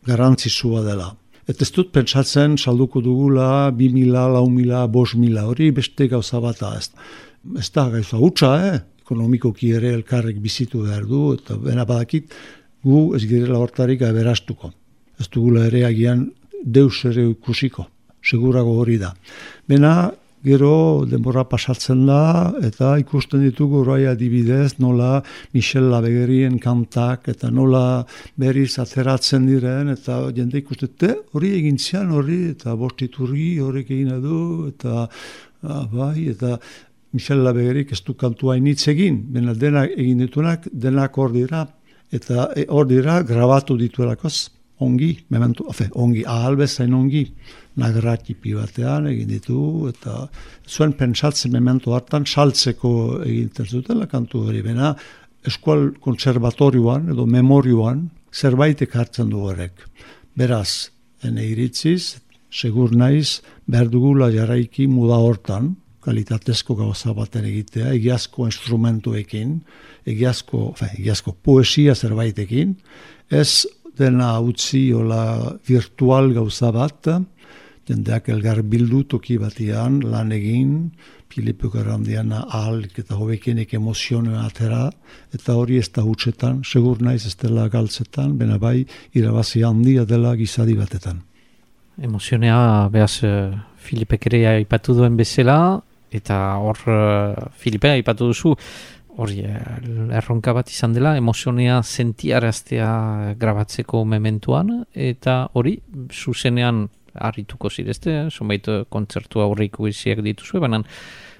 garantzizua 0.07 0.83
dela. 0.83 1.13
Eta 1.49 1.63
ez 1.65 1.71
dut 1.73 1.93
pentsatzen 1.95 2.57
salduko 2.59 3.01
dugula, 3.01 3.71
bi 3.71 3.87
mila, 3.93 4.27
lau 4.35 4.45
mila, 4.51 4.83
bos 4.91 5.15
mila, 5.15 5.47
hori 5.49 5.71
beste 5.71 6.09
gauza 6.11 6.41
bat 6.43 6.61
ez 6.75 6.89
ez 7.57 7.69
da 7.71 7.89
gaiza 7.89 8.17
hutsa, 8.17 8.49
eh? 8.67 8.79
ekonomikoki 9.01 9.71
ere 9.73 9.93
elkarrek 9.95 10.37
bizitu 10.43 10.83
behar 10.83 11.05
du, 11.07 11.33
eta 11.33 11.55
bena 11.57 11.85
badakit, 11.85 12.33
gu 12.83 13.15
ez 13.15 13.23
girela 13.25 13.57
hortarik 13.57 14.01
aberastuko. 14.01 14.73
Ez 15.19 15.27
dugula 15.31 15.65
ere 15.65 15.85
agian 15.87 16.27
deus 16.63 17.05
ere 17.05 17.29
ikusiko, 17.31 17.87
segurago 18.21 18.75
hori 18.83 18.99
da. 18.99 19.13
Bena, 19.67 20.11
gero 20.43 21.05
denbora 21.09 21.43
pasatzen 21.49 22.05
da, 22.07 22.53
eta 22.63 22.93
ikusten 23.01 23.43
ditugu 23.43 23.83
roi 23.83 24.05
adibidez, 24.07 24.77
nola 24.79 25.19
Michel 25.53 25.89
Labegerien 25.91 26.59
kantak, 26.63 27.27
eta 27.31 27.51
nola 27.51 28.05
berriz 28.39 28.77
ateratzen 28.79 29.47
diren, 29.49 29.91
eta 29.95 30.21
jende 30.35 30.61
ikustete, 30.61 31.15
hori 31.33 31.53
egin 31.59 31.79
zian 31.79 32.11
hori, 32.15 32.41
eta 32.53 32.75
bostiturri 32.79 33.49
horrek 33.63 33.91
egin 33.91 34.13
edu, 34.19 34.43
eta 34.71 35.07
ah, 35.07 35.83
bai, 35.91 36.29
eta 36.31 36.57
Michel 37.11 37.43
Labegerik 37.43 37.91
ez 37.91 38.03
du 38.05 38.13
kantua 38.13 38.55
initz 38.57 38.87
egin, 38.91 39.23
bena 39.33 39.55
dena 39.57 39.85
egin 39.89 40.23
ditunak, 40.23 40.69
denak 40.71 41.17
hor 41.17 41.33
dira, 41.33 41.65
eta 42.13 42.51
e, 42.55 42.67
hor 42.69 42.87
dira 42.87 43.19
grabatu 43.27 43.77
dituelakoz, 43.77 44.49
ongi, 44.79 45.17
mementu, 45.29 45.65
ofe, 45.67 45.89
ongi, 45.99 46.23
ahal 46.23 46.55
bezain 46.55 46.93
ongi, 46.95 47.25
nagratipi 47.79 48.53
batean 48.57 49.07
egin 49.11 49.31
ditu, 49.31 49.61
eta 49.89 50.27
zuen 50.67 50.93
pentsatzen 50.99 51.53
mementu 51.55 51.95
hartan, 51.95 52.27
saltzeko 52.27 52.91
egin 53.25 53.49
terzutela 53.55 54.07
kantu 54.11 54.45
hori, 54.47 54.63
bena 54.65 54.93
eskual 55.47 55.89
konservatorioan 56.03 57.11
edo 57.13 57.25
memorioan 57.25 58.07
zerbait 58.33 58.81
ekartzen 58.85 59.29
du 59.31 59.43
horrek. 59.47 59.85
Beraz, 60.37 60.91
ene 61.23 61.45
iritziz, 61.47 62.19
segur 62.51 62.95
naiz, 62.95 63.39
behar 63.67 63.89
dugula 63.91 64.29
jarraiki 64.33 64.87
muda 64.87 65.19
hortan, 65.21 65.75
kalitatezko 66.05 66.75
gauza 66.79 67.13
baten 67.13 67.45
egitea, 67.49 67.91
egiazko 67.97 68.47
instrumentuekin, 68.47 69.57
egiazko, 70.09 70.71
fe, 70.79 70.91
egiazko 70.97 71.35
poesia 71.43 71.95
zerbaitekin, 71.95 72.75
ez 73.29 73.67
dena 73.99 74.37
utzi 74.39 74.89
ola 74.95 75.57
virtual 75.67 76.31
gauza 76.37 76.71
bat, 76.71 77.11
jendeak 77.89 78.29
elgar 78.29 78.61
bildu 78.61 79.03
toki 79.09 79.37
batian, 79.41 79.99
lan 80.05 80.31
egin, 80.35 80.91
Filipe 81.29 81.69
Garandian 81.73 82.31
ahalik 82.33 82.99
eta 83.01 83.17
hobekenek 83.17 83.73
emozionen 83.77 84.37
atera, 84.41 84.89
eta 85.33 85.55
hori 85.57 85.77
ez 85.77 85.89
da 85.93 86.03
hutsetan, 86.05 86.63
segur 86.65 87.01
naiz 87.05 87.25
ez 87.29 87.35
dela 87.37 87.67
galtzetan, 87.69 88.37
bena 88.37 88.57
bai 88.61 88.85
irabazi 89.13 89.63
handia 89.65 90.05
dela 90.09 90.35
gizadi 90.37 90.77
batetan. 90.77 91.21
Emozionea, 92.01 92.87
behaz, 92.93 93.23
uh, 93.27 93.57
Filipek 93.77 94.29
ere 94.31 94.45
aipatu 94.55 94.95
duen 94.97 95.17
bezala, 95.19 95.59
eta 96.11 96.39
hor 96.57 96.79
uh, 96.87 97.49
Filipe 97.57 97.91
aipatu 97.93 98.31
duzu 98.31 98.55
hori 99.19 99.43
uh, 99.45 100.17
erronka 100.17 100.53
bat 100.55 100.69
izan 100.71 100.95
dela 100.95 101.15
emozionea 101.19 101.81
sentiaraztea 101.83 103.35
grabatzeko 103.39 104.05
mementuan 104.05 104.83
eta 104.93 105.41
hori 105.53 105.77
zuzenean 106.09 106.87
harrituko 107.13 107.69
zirezte, 107.69 108.27
zonbait 108.29 108.67
uh, 108.67 108.83
kontzertu 108.89 109.43
aurreiko 109.45 109.87
iziak 109.87 110.21
dituzu, 110.25 110.59
baina 110.63 110.83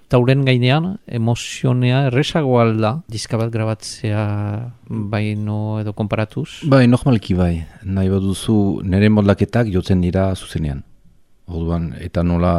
tauren 0.09 0.41
gainean 0.45 0.95
emozionea 1.05 2.05
errezago 2.07 2.57
alda 2.59 2.95
diska 3.11 3.37
bat 3.37 3.51
grabatzea 3.53 4.23
baino 4.89 5.79
edo 5.81 5.93
konparatuz? 5.93 6.65
Bai, 6.69 6.87
normalki 6.89 7.37
bai. 7.37 7.53
Nahi 7.85 8.09
bat 8.09 8.25
duzu 8.25 8.55
nire 8.83 9.11
modlaketak 9.13 9.69
jotzen 9.73 10.01
dira 10.01 10.31
zuzenean. 10.35 10.81
Orduan, 11.49 11.91
eta 11.97 12.23
nola 12.23 12.53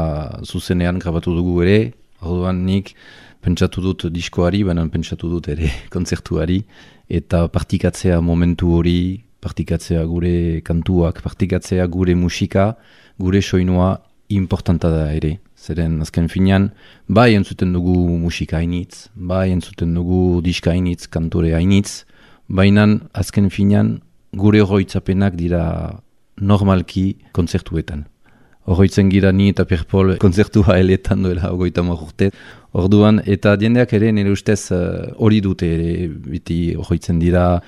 zuzenean 0.46 0.98
grabatu 1.02 1.34
dugu 1.34 1.60
ere, 1.62 1.80
Orduan 2.20 2.64
nik 2.66 2.92
pentsatu 3.40 3.80
dut 3.80 4.06
diskoari, 4.12 4.62
baina 4.66 4.84
pentsatu 4.92 5.30
dut 5.32 5.48
ere 5.52 5.70
kontzertuari, 5.94 6.60
eta 7.08 7.46
partikatzea 7.52 8.20
momentu 8.20 8.74
hori, 8.76 9.00
partikatzea 9.40 10.04
gure 10.04 10.60
kantuak, 10.64 11.22
partikatzea 11.24 11.86
gure 11.86 12.14
musika, 12.14 12.74
gure 13.18 13.42
soinua 13.42 13.98
importanta 14.28 14.90
da 14.90 15.08
ere. 15.12 15.38
Zeren 15.60 16.00
azken 16.00 16.28
finean, 16.32 16.70
bai 17.08 17.34
entzuten 17.36 17.72
dugu 17.74 17.96
musika 18.20 18.60
hainitz, 18.60 19.08
bai 19.14 19.50
entzuten 19.52 19.92
dugu 19.94 20.40
diska 20.44 20.72
hainitz, 20.72 21.08
kantore 21.12 21.52
hainitz, 21.56 22.04
baina 22.48 22.86
azken 23.12 23.50
finean 23.50 23.98
gure 24.36 24.62
horroitzapenak 24.62 25.36
dira 25.36 25.64
normalki 26.40 27.18
kontzertuetan. 27.36 28.06
Horroitzen 28.70 29.08
gira 29.10 29.32
ni 29.32 29.48
eta 29.50 29.64
Pierpol 29.66 30.14
konzertua 30.22 30.76
eletan 30.78 31.24
duela 31.24 31.50
ogoita 31.52 31.82
urte. 31.82 32.30
Orduan, 32.72 33.20
eta 33.26 33.56
diendeak 33.56 33.92
ere 33.92 34.12
nire 34.12 34.30
ustez 34.30 34.70
eh, 34.70 35.10
hori 35.16 35.40
dute 35.40 35.66
ere, 35.66 36.08
biti 36.08 36.76
horroitzen 36.76 37.18
dira 37.18 37.60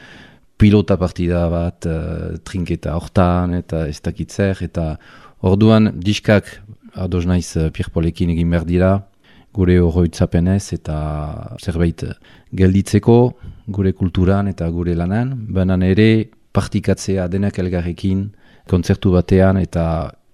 pilota 0.59 0.97
partida 0.97 1.47
bat, 1.51 1.87
uh, 1.87 2.37
trinketa 2.45 2.97
hortan, 2.97 3.55
eta 3.59 3.87
ez 3.91 4.01
dakitzer, 4.03 4.63
eta 4.63 4.97
orduan 5.43 5.93
diskak 5.99 6.51
ados 6.95 7.25
naiz 7.27 7.57
uh, 7.57 7.71
Pierpolekin 7.75 8.31
egin 8.35 8.53
behar 8.53 8.69
dira, 8.69 8.93
gure 9.53 9.79
horroitzapenez 9.81 10.73
eta 10.73 10.97
zerbait 11.61 12.05
gelditzeko, 12.57 13.17
gure 13.69 13.93
kulturan 13.93 14.49
eta 14.49 14.69
gure 14.73 14.95
lanan, 14.97 15.35
banan 15.53 15.83
ere 15.85 16.31
partikatzea 16.57 17.29
denak 17.29 17.59
elgarrekin, 17.61 18.31
kontzertu 18.69 19.13
batean 19.13 19.59
eta 19.61 19.85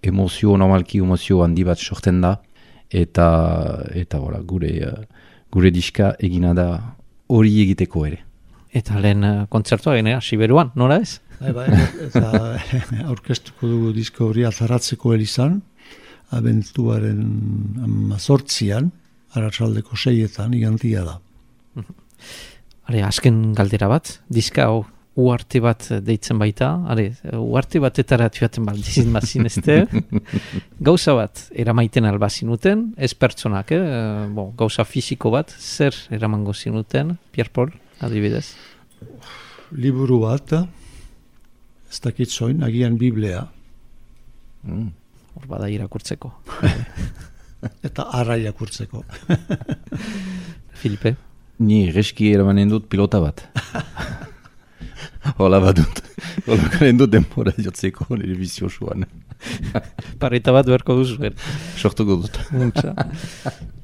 emozio, 0.03 0.57
normalki 0.57 1.03
emozio 1.03 1.43
handi 1.43 1.65
bat 1.67 1.79
sorten 1.79 2.21
da, 2.23 2.37
eta, 2.91 3.29
eta 3.95 4.21
voilà, 4.23 4.41
gure, 4.47 4.73
gure 5.51 5.75
diska 5.75 6.15
egina 6.21 6.55
da 6.55 6.69
hori 7.29 7.59
egiteko 7.65 8.07
ere. 8.07 8.28
Eta 8.77 9.01
lehen 9.01 9.25
uh, 9.25 9.47
kontzertua 9.49 9.97
genera, 9.97 10.21
Siberuan, 10.21 10.73
nora 10.77 10.99
ez? 11.01 11.21
Bai, 11.39 11.53
bai, 11.55 11.69
eta 12.09 12.59
aurkeztuko 13.13 13.71
dugu 13.71 13.93
disko 13.97 14.29
hori 14.29 14.45
azaratzeko 14.49 15.15
erizan, 15.15 15.61
abentuaren 16.35 17.23
amazortzian, 17.87 18.91
aratsaldeko 19.39 19.97
seietan, 19.97 20.55
igantia 20.59 21.07
da. 21.07 21.19
Are, 22.89 23.03
azken 23.07 23.53
galdera 23.57 23.89
bat, 23.91 24.19
diska 24.33 24.69
hau 24.69 24.83
uarte 25.19 25.61
bat 25.63 25.89
deitzen 26.05 26.39
baita, 26.39 26.71
are, 26.93 27.09
uarte 27.41 27.81
batetara 27.83 28.29
tuaten 28.31 28.67
baldizin 28.69 29.11
bazin 29.15 29.49
ezte, 29.51 29.81
gauza 30.89 31.17
bat 31.19 31.49
eramaiten 31.59 32.07
alba 32.07 32.29
zinuten, 32.31 32.93
ez 32.97 33.15
pertsonak, 33.19 33.73
eh? 33.75 33.83
bon, 34.35 34.53
gauza 34.59 34.87
fisiko 34.87 35.33
bat, 35.35 35.55
zer 35.59 35.97
eramango 36.15 36.55
zinuten, 36.55 37.17
Pierre 37.35 37.51
Paul, 37.55 37.75
adibidez? 38.01 38.47
Liburu 39.73 40.21
bat, 40.25 40.53
ez 41.91 42.01
dakit 42.05 42.31
zoin, 42.31 42.63
agian 42.65 42.97
Biblea, 42.99 43.47
Mm. 44.67 44.89
Hor 45.39 45.47
bada 45.47 45.69
irakurtzeko. 45.71 46.31
eta 47.89 48.09
arra 48.19 48.37
irakurtzeko. 48.41 49.05
Filipe? 50.81 51.15
Ni 51.63 51.89
reski 51.95 52.33
eramanen 52.35 52.71
dut 52.71 52.89
pilota 52.91 53.21
bat. 53.23 53.45
Hola 55.37 55.61
bat 55.61 55.77
dut. 55.77 56.01
Hola 56.47 56.69
garen 56.73 56.99
dut 56.99 57.13
denbora 57.13 57.53
jotzeko 57.59 58.07
nire 58.17 58.37
biziosuan. 58.39 59.05
Pareta 60.23 60.55
bat 60.55 60.67
beharko 60.67 60.97
duzu. 60.99 61.33
Sortuko 61.77 62.17
dut. 62.23 62.39
Untza. 62.57 62.95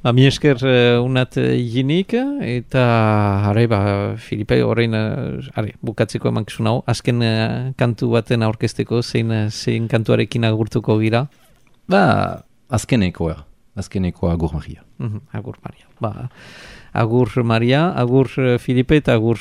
Ba, 0.05 0.13
mi 0.13 0.27
esker 0.29 0.61
uh, 0.65 1.01
unat 1.05 1.39
uh, 1.41 1.47
higinik, 1.57 2.13
eta 2.45 2.83
are, 3.51 3.65
ba, 3.71 3.81
Filipe, 4.21 4.59
horrein, 4.61 4.93
are, 4.97 5.73
bukatzeko 5.81 6.29
eman 6.29 6.45
hau, 6.69 6.77
azken 6.87 7.25
uh, 7.25 7.73
kantu 7.81 8.11
baten 8.13 8.45
aurkezteko, 8.45 9.01
zein, 9.03 9.33
zein 9.49 9.89
kantuarekin 9.89 10.45
agurtuko 10.45 10.99
gira? 11.01 11.27
Ba, 11.89 12.05
azkenekoa. 12.69 13.45
Azkenekoa 13.81 14.33
agur 14.37 14.53
magia. 14.55 14.85
Mhm, 14.99 15.25
agur 15.33 15.57
Maria. 15.65 15.89
Ba, 16.01 16.29
agur 16.95 17.31
Maria, 17.43 17.89
agur 17.91 18.31
Filipe 18.63 19.03
eta 19.03 19.19
agur 19.19 19.39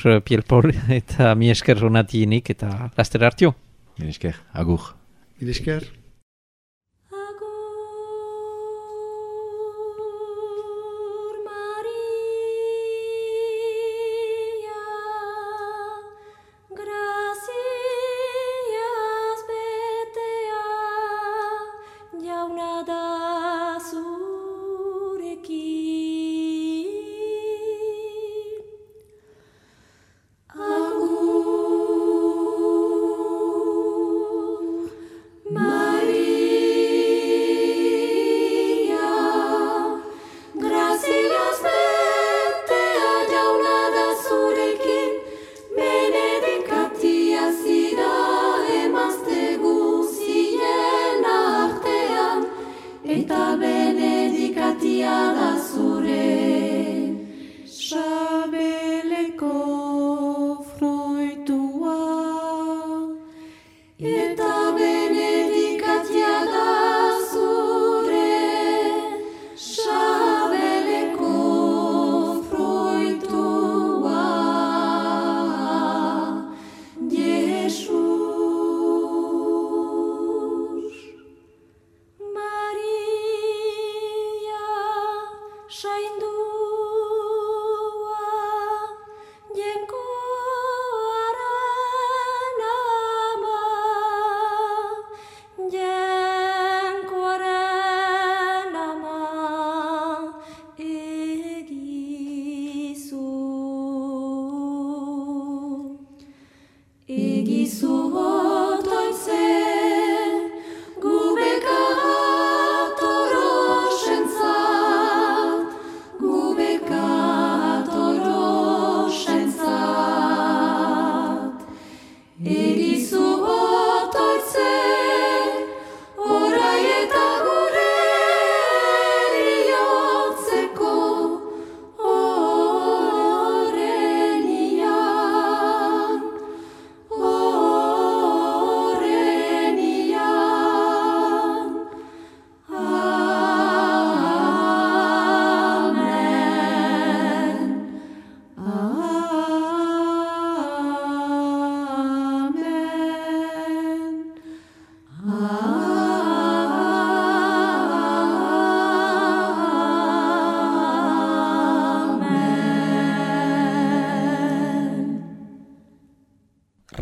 Paul, 0.47 0.74
eta 0.99 1.34
mi 1.36 1.54
esker 1.54 1.86
unat 1.86 2.14
higinik, 2.14 2.49
eta 2.49 2.91
laster 2.97 3.24
hartio. 3.24 3.56
Mire 3.99 4.10
esker, 4.10 4.39
agur. 4.54 4.95
Irisker? 5.39 5.84
Agur 5.84 6.03